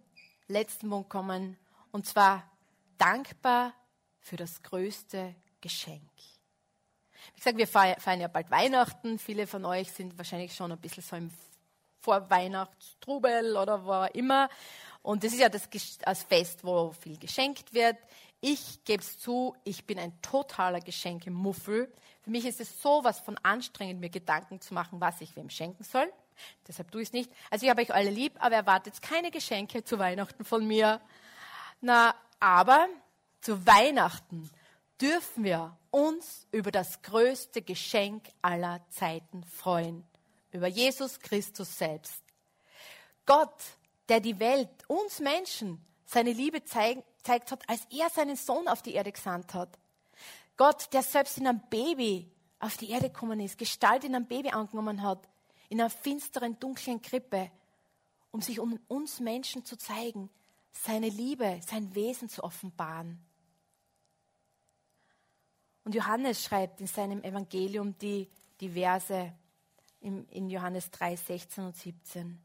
letzten 0.48 0.90
Punkt 0.90 1.10
kommen, 1.10 1.58
und 1.92 2.06
zwar 2.06 2.50
dankbar 2.98 3.74
für 4.22 4.38
das 4.38 4.64
größte 4.64 5.36
Geschenk. 5.60 6.10
Wie 7.34 7.36
gesagt, 7.36 7.58
wir 7.58 7.68
feiern 7.68 8.22
ja 8.22 8.30
bald 8.30 8.50
Weihnachten. 8.50 9.20
Viele 9.20 9.48
von 9.48 9.66
euch 9.66 9.92
sind 9.92 10.18
wahrscheinlich 10.18 10.56
schon 10.56 10.72
ein 10.72 10.80
bisschen 10.80 11.04
so 11.04 11.18
im 11.18 11.32
Vorweihnachtstrubel 12.00 13.58
oder 13.58 13.86
wo 13.86 14.06
immer. 14.18 14.48
Und 15.02 15.26
das 15.26 15.34
ist 15.34 15.40
ja 15.40 15.50
das, 15.50 15.68
das 16.00 16.24
Fest, 16.24 16.64
wo 16.64 16.94
viel 16.94 17.18
geschenkt 17.18 17.74
wird. 17.74 17.98
Ich 18.40 18.86
gebe 18.86 19.04
es 19.04 19.20
zu, 19.20 19.54
ich 19.66 19.86
bin 19.86 20.00
ein 20.00 20.14
totaler 20.22 20.80
Geschenkemuffel. 20.80 21.92
Für 22.22 22.30
mich 22.30 22.46
ist 22.46 22.62
es 22.62 22.82
so 22.82 23.04
was 23.04 23.20
von 23.20 23.38
anstrengend, 23.44 24.00
mir 24.00 24.10
Gedanken 24.10 24.62
zu 24.62 24.74
machen, 24.74 25.02
was 25.02 25.20
ich 25.20 25.36
wem 25.36 25.50
schenken 25.50 25.84
soll. 25.84 26.10
Deshalb 26.68 26.92
tue 26.92 27.02
ich 27.02 27.10
es 27.10 27.14
nicht. 27.14 27.32
Also 27.50 27.66
ich 27.66 27.70
habe 27.70 27.82
euch 27.82 27.94
alle 27.94 28.10
lieb, 28.10 28.34
aber 28.40 28.56
erwartet 28.56 29.02
keine 29.02 29.32
Geschenke 29.32 29.84
zu 29.84 30.00
Weihnachten 30.00 30.46
von 30.46 30.66
mir. 30.68 31.02
Na, 31.82 32.16
aber 32.40 32.88
zu 33.42 33.66
Weihnachten 33.66 34.50
dürfen 35.00 35.44
wir 35.44 35.78
uns 35.90 36.48
über 36.52 36.72
das 36.72 37.02
größte 37.02 37.62
Geschenk 37.62 38.30
aller 38.42 38.82
Zeiten 38.90 39.44
freuen, 39.44 40.06
über 40.52 40.68
Jesus 40.68 41.20
Christus 41.20 41.78
selbst. 41.78 42.22
Gott, 43.26 43.56
der 44.10 44.20
die 44.20 44.40
Welt, 44.40 44.70
uns 44.88 45.20
Menschen, 45.20 45.84
seine 46.06 46.34
Liebe 46.34 46.64
zeigt, 46.64 47.06
hat, 47.28 47.70
als 47.70 47.86
er 47.90 48.10
seinen 48.10 48.36
Sohn 48.36 48.68
auf 48.68 48.82
die 48.82 48.94
Erde 48.94 49.12
gesandt 49.12 49.54
hat. 49.54 49.78
Gott, 50.58 50.94
der 50.94 51.02
selbst 51.02 51.38
in 51.38 51.48
einem 51.48 51.62
Baby 51.70 52.30
auf 52.60 52.78
die 52.78 52.90
Erde 52.90 53.10
gekommen 53.10 53.40
ist, 53.40 53.58
Gestalt 53.58 54.04
in 54.04 54.16
einem 54.16 54.28
Baby 54.28 54.50
angenommen 54.50 55.02
hat, 55.02 55.28
in 55.72 55.80
einer 55.80 55.90
finsteren, 55.90 56.60
dunklen 56.60 57.02
Krippe, 57.02 57.50
um 58.30 58.42
sich 58.42 58.60
um 58.60 58.78
uns 58.90 59.22
Menschen 59.22 59.64
zu 59.64 59.78
zeigen, 59.78 60.30
seine 60.70 61.08
Liebe, 61.08 61.62
sein 61.66 61.96
Wesen 61.96 62.28
zu 62.28 62.44
offenbaren. 62.44 63.24
Und 65.86 65.96
Johannes 65.96 66.44
schreibt 66.44 66.82
in 66.82 66.88
seinem 66.88 67.24
Evangelium 67.24 67.98
die, 68.00 68.30
die 68.60 68.68
Verse 68.68 69.32
in, 70.02 70.28
in 70.28 70.50
Johannes 70.50 70.92
3, 70.92 71.16
16 71.16 71.64
und 71.64 71.76
17. 71.78 72.38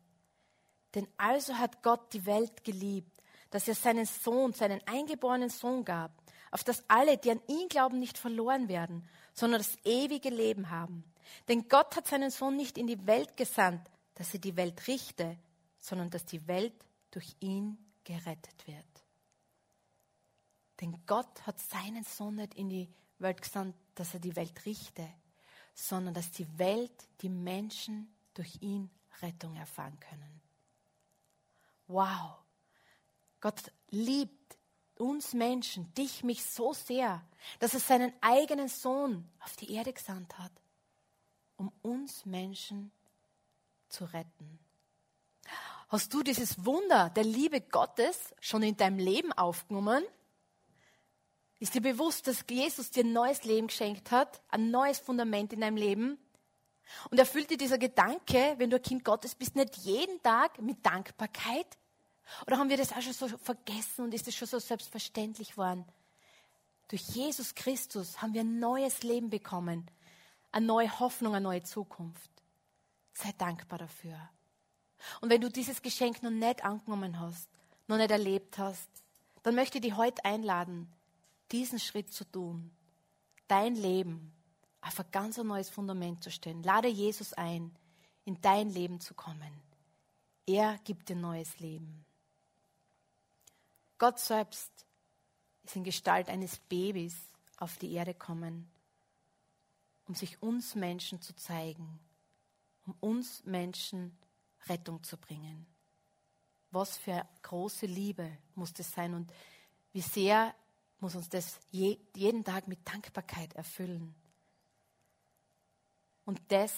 Denn 0.94 1.08
also 1.16 1.58
hat 1.58 1.82
Gott 1.82 2.12
die 2.12 2.24
Welt 2.26 2.62
geliebt, 2.62 3.20
dass 3.50 3.66
er 3.66 3.74
seinen 3.74 4.06
Sohn, 4.06 4.52
seinen 4.52 4.80
eingeborenen 4.86 5.50
Sohn 5.50 5.84
gab, 5.84 6.12
auf 6.52 6.62
dass 6.62 6.88
alle, 6.88 7.18
die 7.18 7.32
an 7.32 7.42
ihn 7.48 7.68
glauben, 7.68 7.98
nicht 7.98 8.18
verloren 8.18 8.68
werden, 8.68 9.04
sondern 9.32 9.58
das 9.58 9.76
ewige 9.84 10.30
Leben 10.30 10.70
haben. 10.70 11.02
Denn 11.48 11.68
Gott 11.68 11.96
hat 11.96 12.06
seinen 12.06 12.30
Sohn 12.30 12.56
nicht 12.56 12.78
in 12.78 12.86
die 12.86 13.06
Welt 13.06 13.36
gesandt, 13.36 13.90
dass 14.14 14.32
er 14.34 14.40
die 14.40 14.56
Welt 14.56 14.86
richte, 14.86 15.38
sondern 15.78 16.10
dass 16.10 16.24
die 16.24 16.46
Welt 16.46 16.74
durch 17.10 17.36
ihn 17.40 17.78
gerettet 18.04 18.66
wird. 18.66 18.84
Denn 20.80 21.02
Gott 21.06 21.46
hat 21.46 21.58
seinen 21.58 22.04
Sohn 22.04 22.36
nicht 22.36 22.54
in 22.54 22.68
die 22.68 22.88
Welt 23.18 23.40
gesandt, 23.40 23.76
dass 23.94 24.14
er 24.14 24.20
die 24.20 24.36
Welt 24.36 24.64
richte, 24.66 25.08
sondern 25.74 26.14
dass 26.14 26.30
die 26.30 26.46
Welt, 26.58 27.08
die 27.20 27.28
Menschen 27.28 28.14
durch 28.34 28.60
ihn 28.60 28.90
Rettung 29.22 29.56
erfahren 29.56 29.98
können. 30.00 30.40
Wow. 31.86 32.38
Gott 33.40 33.72
liebt 33.90 34.56
uns 34.98 35.34
Menschen, 35.34 35.92
dich, 35.94 36.24
mich 36.24 36.44
so 36.44 36.72
sehr, 36.72 37.22
dass 37.58 37.74
er 37.74 37.80
seinen 37.80 38.12
eigenen 38.20 38.68
Sohn 38.68 39.28
auf 39.40 39.56
die 39.56 39.72
Erde 39.72 39.92
gesandt 39.92 40.38
hat, 40.38 40.52
um 41.56 41.72
uns 41.82 42.26
Menschen 42.26 42.90
zu 43.88 44.04
retten. 44.04 44.58
Hast 45.88 46.12
du 46.12 46.22
dieses 46.22 46.64
Wunder 46.64 47.10
der 47.10 47.24
Liebe 47.24 47.60
Gottes 47.60 48.34
schon 48.40 48.62
in 48.62 48.76
deinem 48.76 48.98
Leben 48.98 49.32
aufgenommen? 49.32 50.04
Ist 51.58 51.74
dir 51.74 51.80
bewusst, 51.80 52.26
dass 52.26 52.44
Jesus 52.50 52.90
dir 52.90 53.04
ein 53.04 53.12
neues 53.12 53.44
Leben 53.44 53.68
geschenkt 53.68 54.10
hat, 54.10 54.42
ein 54.48 54.70
neues 54.70 54.98
Fundament 54.98 55.52
in 55.52 55.60
deinem 55.60 55.76
Leben? 55.76 56.18
Und 57.10 57.18
erfüllt 57.18 57.50
dir 57.50 57.56
dieser 57.56 57.78
Gedanke, 57.78 58.54
wenn 58.58 58.70
du 58.70 58.76
ein 58.76 58.82
Kind 58.82 59.04
Gottes 59.04 59.34
bist, 59.34 59.56
nicht 59.56 59.76
jeden 59.78 60.22
Tag 60.22 60.60
mit 60.60 60.84
Dankbarkeit? 60.84 61.66
Oder 62.46 62.58
haben 62.58 62.68
wir 62.68 62.76
das 62.76 62.92
auch 62.92 63.00
schon 63.00 63.12
so 63.12 63.28
vergessen 63.38 64.04
und 64.04 64.14
ist 64.14 64.26
es 64.28 64.34
schon 64.34 64.48
so 64.48 64.58
selbstverständlich 64.58 65.52
geworden? 65.52 65.84
Durch 66.88 67.02
Jesus 67.02 67.54
Christus 67.54 68.20
haben 68.20 68.34
wir 68.34 68.42
ein 68.42 68.58
neues 68.58 69.02
Leben 69.02 69.30
bekommen, 69.30 69.90
eine 70.52 70.66
neue 70.66 71.00
Hoffnung, 71.00 71.34
eine 71.34 71.44
neue 71.44 71.62
Zukunft. 71.62 72.30
Sei 73.12 73.32
dankbar 73.38 73.78
dafür. 73.78 74.18
Und 75.20 75.30
wenn 75.30 75.40
du 75.40 75.50
dieses 75.50 75.82
Geschenk 75.82 76.22
noch 76.22 76.30
nicht 76.30 76.64
angenommen 76.64 77.20
hast, 77.20 77.48
noch 77.86 77.96
nicht 77.96 78.10
erlebt 78.10 78.58
hast, 78.58 78.88
dann 79.42 79.54
möchte 79.54 79.78
ich 79.78 79.82
dich 79.82 79.96
heute 79.96 80.24
einladen, 80.24 80.92
diesen 81.52 81.78
Schritt 81.78 82.12
zu 82.12 82.24
tun, 82.24 82.70
dein 83.48 83.74
Leben 83.74 84.32
auf 84.80 84.98
ein 84.98 85.06
ganz 85.12 85.36
neues 85.38 85.70
Fundament 85.70 86.22
zu 86.22 86.30
stellen. 86.30 86.62
Lade 86.62 86.88
Jesus 86.88 87.32
ein, 87.32 87.76
in 88.24 88.40
dein 88.40 88.70
Leben 88.70 89.00
zu 89.00 89.14
kommen. 89.14 89.62
Er 90.46 90.78
gibt 90.84 91.08
dir 91.08 91.16
neues 91.16 91.58
Leben. 91.58 92.04
Gott 93.98 94.18
selbst 94.18 94.70
ist 95.64 95.76
in 95.76 95.84
Gestalt 95.84 96.28
eines 96.28 96.58
Babys 96.58 97.16
auf 97.56 97.78
die 97.78 97.92
Erde 97.92 98.12
gekommen, 98.12 98.70
um 100.06 100.14
sich 100.14 100.40
uns 100.42 100.74
Menschen 100.74 101.20
zu 101.20 101.34
zeigen, 101.34 101.98
um 102.86 102.94
uns 103.00 103.44
Menschen 103.44 104.16
Rettung 104.68 105.02
zu 105.02 105.16
bringen. 105.16 105.66
Was 106.70 106.96
für 106.96 107.26
große 107.42 107.86
Liebe 107.86 108.36
muss 108.54 108.72
das 108.72 108.92
sein 108.92 109.14
und 109.14 109.32
wie 109.92 110.00
sehr 110.00 110.54
muss 111.00 111.14
uns 111.14 111.28
das 111.28 111.60
je, 111.70 111.98
jeden 112.14 112.44
Tag 112.44 112.68
mit 112.68 112.86
Dankbarkeit 112.88 113.54
erfüllen. 113.54 114.14
Und 116.24 116.40
das 116.48 116.74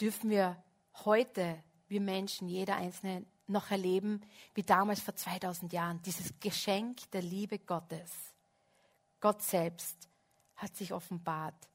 dürfen 0.00 0.30
wir 0.30 0.62
heute, 1.04 1.62
wir 1.88 2.00
Menschen, 2.00 2.48
jeder 2.48 2.76
Einzelne, 2.76 3.24
noch 3.46 3.70
erleben, 3.70 4.20
wie 4.54 4.62
damals 4.62 5.00
vor 5.00 5.14
2000 5.14 5.72
Jahren. 5.72 6.02
Dieses 6.02 6.38
Geschenk 6.40 7.08
der 7.12 7.22
Liebe 7.22 7.58
Gottes. 7.60 8.10
Gott 9.20 9.42
selbst 9.42 10.08
hat 10.56 10.74
sich 10.76 10.92
offenbart, 10.92 11.68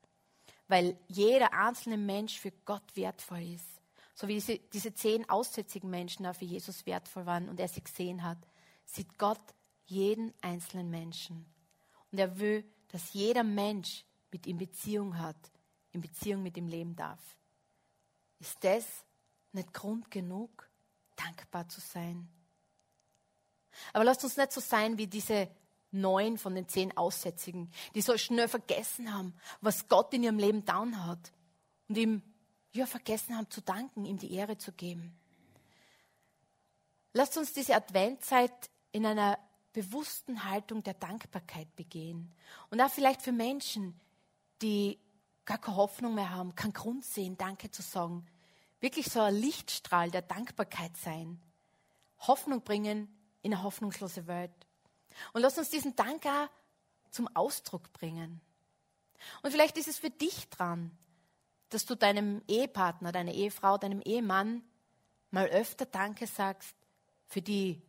weil 0.71 0.97
jeder 1.09 1.51
einzelne 1.51 1.97
Mensch 1.97 2.39
für 2.39 2.51
Gott 2.63 2.95
wertvoll 2.95 3.41
ist. 3.41 3.81
So 4.15 4.29
wie 4.29 4.35
diese, 4.35 4.57
diese 4.57 4.93
zehn 4.93 5.29
aussätzigen 5.29 5.89
Menschen 5.89 6.25
auch 6.25 6.33
für 6.33 6.45
Jesus 6.45 6.85
wertvoll 6.85 7.25
waren 7.25 7.49
und 7.49 7.59
er 7.59 7.67
sie 7.67 7.83
gesehen 7.83 8.23
hat, 8.23 8.37
sieht 8.85 9.17
Gott 9.17 9.41
jeden 9.83 10.33
einzelnen 10.39 10.89
Menschen. 10.89 11.45
Und 12.09 12.19
er 12.19 12.39
will, 12.39 12.63
dass 12.87 13.11
jeder 13.11 13.43
Mensch 13.43 14.05
mit 14.31 14.47
ihm 14.47 14.59
Beziehung 14.59 15.19
hat, 15.19 15.35
in 15.91 15.99
Beziehung 15.99 16.41
mit 16.41 16.55
ihm 16.55 16.69
leben 16.69 16.95
darf. 16.95 17.19
Ist 18.39 18.63
das 18.63 18.85
nicht 19.51 19.73
Grund 19.73 20.09
genug, 20.09 20.69
dankbar 21.17 21.67
zu 21.67 21.81
sein? 21.81 22.29
Aber 23.91 24.05
lasst 24.05 24.23
uns 24.23 24.37
nicht 24.37 24.53
so 24.53 24.61
sein 24.61 24.97
wie 24.97 25.07
diese 25.07 25.49
neun 25.91 26.37
von 26.37 26.55
den 26.55 26.67
zehn 26.67 26.95
Aussätzigen, 26.95 27.71
die 27.95 28.01
so 28.01 28.17
schnell 28.17 28.47
vergessen 28.47 29.13
haben, 29.13 29.33
was 29.61 29.87
Gott 29.87 30.13
in 30.13 30.23
ihrem 30.23 30.39
Leben 30.39 30.65
down 30.65 31.05
hat 31.05 31.31
und 31.87 31.97
ihm 31.97 32.21
ja 32.73 32.85
vergessen 32.85 33.37
haben 33.37 33.49
zu 33.49 33.61
danken, 33.61 34.05
ihm 34.05 34.17
die 34.17 34.33
Ehre 34.33 34.57
zu 34.57 34.71
geben. 34.71 35.17
Lasst 37.13 37.37
uns 37.37 37.51
diese 37.51 37.75
Adventzeit 37.75 38.69
in 38.93 39.05
einer 39.05 39.37
bewussten 39.73 40.45
Haltung 40.45 40.83
der 40.83 40.93
Dankbarkeit 40.93 41.75
begehen. 41.75 42.31
Und 42.69 42.81
auch 42.81 42.89
vielleicht 42.89 43.21
für 43.21 43.31
Menschen, 43.31 43.99
die 44.61 44.99
gar 45.45 45.57
keine 45.57 45.77
Hoffnung 45.77 46.15
mehr 46.15 46.29
haben, 46.29 46.55
keinen 46.55 46.73
Grund 46.73 47.03
sehen, 47.03 47.37
Danke 47.37 47.71
zu 47.71 47.81
sagen. 47.81 48.25
Wirklich 48.79 49.07
so 49.07 49.21
ein 49.21 49.35
Lichtstrahl 49.35 50.11
der 50.11 50.21
Dankbarkeit 50.21 50.95
sein. 50.97 51.41
Hoffnung 52.19 52.61
bringen 52.61 53.07
in 53.41 53.53
eine 53.53 53.63
hoffnungslose 53.63 54.27
Welt. 54.27 54.51
Und 55.33 55.41
lass 55.41 55.57
uns 55.57 55.69
diesen 55.69 55.95
Dank 55.95 56.25
auch 56.25 56.49
zum 57.09 57.27
Ausdruck 57.35 57.91
bringen. 57.93 58.41
Und 59.41 59.51
vielleicht 59.51 59.77
ist 59.77 59.87
es 59.87 59.99
für 59.99 60.09
dich 60.09 60.49
dran, 60.49 60.91
dass 61.69 61.85
du 61.85 61.95
deinem 61.95 62.41
Ehepartner, 62.47 63.11
deiner 63.11 63.33
Ehefrau, 63.33 63.77
deinem 63.77 64.01
Ehemann 64.01 64.63
mal 65.29 65.47
öfter 65.47 65.85
Danke 65.85 66.27
sagst 66.27 66.75
für 67.27 67.41
die 67.41 67.81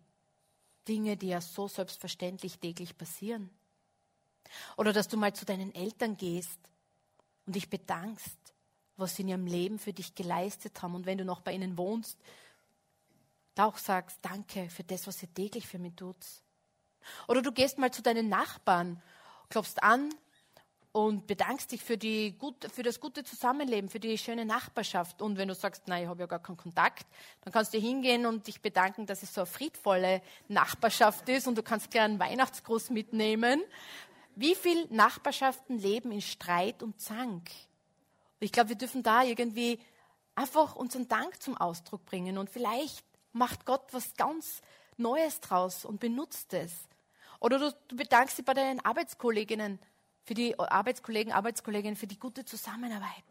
Dinge, 0.86 1.16
die 1.16 1.28
ja 1.28 1.40
so 1.40 1.68
selbstverständlich 1.68 2.58
täglich 2.58 2.96
passieren. 2.96 3.50
Oder 4.76 4.92
dass 4.92 5.08
du 5.08 5.16
mal 5.16 5.34
zu 5.34 5.44
deinen 5.44 5.74
Eltern 5.74 6.16
gehst 6.16 6.58
und 7.46 7.56
dich 7.56 7.70
bedankst, 7.70 8.38
was 8.96 9.16
sie 9.16 9.22
in 9.22 9.28
ihrem 9.28 9.46
Leben 9.46 9.78
für 9.78 9.92
dich 9.92 10.14
geleistet 10.14 10.80
haben. 10.82 10.94
Und 10.94 11.06
wenn 11.06 11.18
du 11.18 11.24
noch 11.24 11.40
bei 11.40 11.52
ihnen 11.52 11.76
wohnst, 11.76 12.18
da 13.54 13.66
auch 13.66 13.78
sagst, 13.78 14.18
danke 14.22 14.68
für 14.70 14.84
das, 14.84 15.06
was 15.06 15.22
ihr 15.22 15.32
täglich 15.32 15.66
für 15.66 15.78
mich 15.78 15.94
tut. 15.94 16.16
Oder 17.28 17.42
du 17.42 17.52
gehst 17.52 17.78
mal 17.78 17.90
zu 17.90 18.02
deinen 18.02 18.28
Nachbarn, 18.28 19.00
klopfst 19.48 19.82
an 19.82 20.10
und 20.92 21.26
bedankst 21.26 21.72
dich 21.72 21.82
für, 21.82 21.96
die 21.96 22.36
gut, 22.38 22.66
für 22.70 22.82
das 22.82 23.00
gute 23.00 23.24
Zusammenleben, 23.24 23.88
für 23.88 23.98
die 23.98 24.18
schöne 24.18 24.44
Nachbarschaft. 24.44 25.22
Und 25.22 25.38
wenn 25.38 25.48
du 25.48 25.54
sagst, 25.54 25.88
nein, 25.88 26.02
ich 26.02 26.08
habe 26.08 26.20
ja 26.20 26.26
gar 26.26 26.38
keinen 26.38 26.58
Kontakt, 26.58 27.06
dann 27.42 27.52
kannst 27.52 27.72
du 27.72 27.78
hingehen 27.78 28.26
und 28.26 28.46
dich 28.46 28.60
bedanken, 28.60 29.06
dass 29.06 29.22
es 29.22 29.32
so 29.32 29.40
eine 29.40 29.46
friedvolle 29.46 30.20
Nachbarschaft 30.48 31.28
ist 31.30 31.48
und 31.48 31.56
du 31.56 31.62
kannst 31.62 31.90
gleich 31.90 32.04
einen 32.04 32.18
Weihnachtsgruß 32.18 32.90
mitnehmen. 32.90 33.62
Wie 34.36 34.54
viele 34.54 34.86
Nachbarschaften 34.94 35.78
leben 35.78 36.12
in 36.12 36.20
Streit 36.20 36.82
und 36.82 37.00
Zank? 37.00 37.50
Ich 38.40 38.52
glaube, 38.52 38.70
wir 38.70 38.76
dürfen 38.76 39.02
da 39.02 39.22
irgendwie 39.22 39.78
einfach 40.34 40.76
unseren 40.76 41.08
Dank 41.08 41.42
zum 41.42 41.56
Ausdruck 41.56 42.04
bringen 42.04 42.36
und 42.36 42.50
vielleicht 42.50 43.04
macht 43.32 43.64
Gott 43.64 43.86
was 43.92 44.14
ganz 44.14 44.60
Neues 44.98 45.40
draus 45.40 45.86
und 45.86 46.00
benutzt 46.00 46.52
es. 46.52 46.72
Oder 47.42 47.58
du, 47.58 47.76
du 47.88 47.96
bedankst 47.96 48.38
dich 48.38 48.44
bei 48.44 48.54
deinen 48.54 48.78
Arbeitskolleginnen 48.78 49.80
für 50.22 50.34
die 50.34 50.56
Arbeitskollegen, 50.56 51.32
Arbeitskolleginnen, 51.32 51.96
für 51.96 52.06
die 52.06 52.18
gute 52.18 52.44
Zusammenarbeit. 52.44 53.24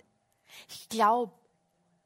Ich 0.67 0.89
glaube, 0.89 1.31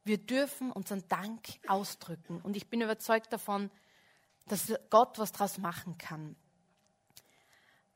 wir 0.03 0.19
dürfen 0.19 0.71
unseren 0.71 1.07
Dank 1.07 1.41
ausdrücken. 1.65 2.41
Und 2.41 2.55
ich 2.55 2.67
bin 2.67 2.81
überzeugt 2.81 3.33
davon, 3.33 3.71
dass 4.45 4.71
Gott 4.91 5.17
was 5.17 5.31
daraus 5.31 5.57
machen 5.57 5.97
kann. 5.97 6.35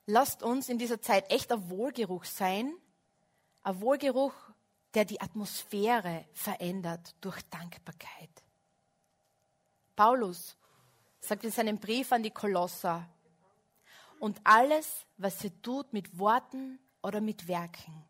Lasst 0.07 0.41
uns 0.41 0.69
in 0.69 0.79
dieser 0.79 0.99
Zeit 0.99 1.29
echt 1.31 1.51
ein 1.51 1.69
Wohlgeruch 1.69 2.25
sein. 2.25 2.73
Ein 3.61 3.79
Wohlgeruch, 3.79 4.33
der 4.95 5.05
die 5.05 5.21
Atmosphäre 5.21 6.25
verändert 6.33 7.13
durch 7.21 7.43
Dankbarkeit. 7.51 8.43
Paulus 9.95 10.57
sagt 11.19 11.43
in 11.43 11.51
seinem 11.51 11.77
Brief 11.77 12.11
an 12.11 12.23
die 12.23 12.31
Kolosser, 12.31 13.07
und 14.19 14.39
alles, 14.43 15.05
was 15.17 15.43
ihr 15.43 15.61
tut 15.61 15.91
mit 15.93 16.19
Worten 16.19 16.79
oder 17.01 17.21
mit 17.21 17.47
Werken, 17.47 18.05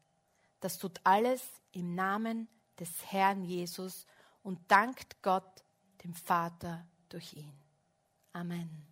das 0.60 0.78
tut 0.78 1.00
alles 1.04 1.42
im 1.72 1.96
Namen 1.96 2.48
des 2.80 3.12
Herrn 3.12 3.44
Jesus 3.44 4.06
und 4.44 4.60
dankt 4.70 5.22
Gott, 5.22 5.64
dem 6.04 6.14
Vater, 6.14 6.86
durch 7.10 7.34
ihn. 7.34 7.54
Amen. 8.34 8.89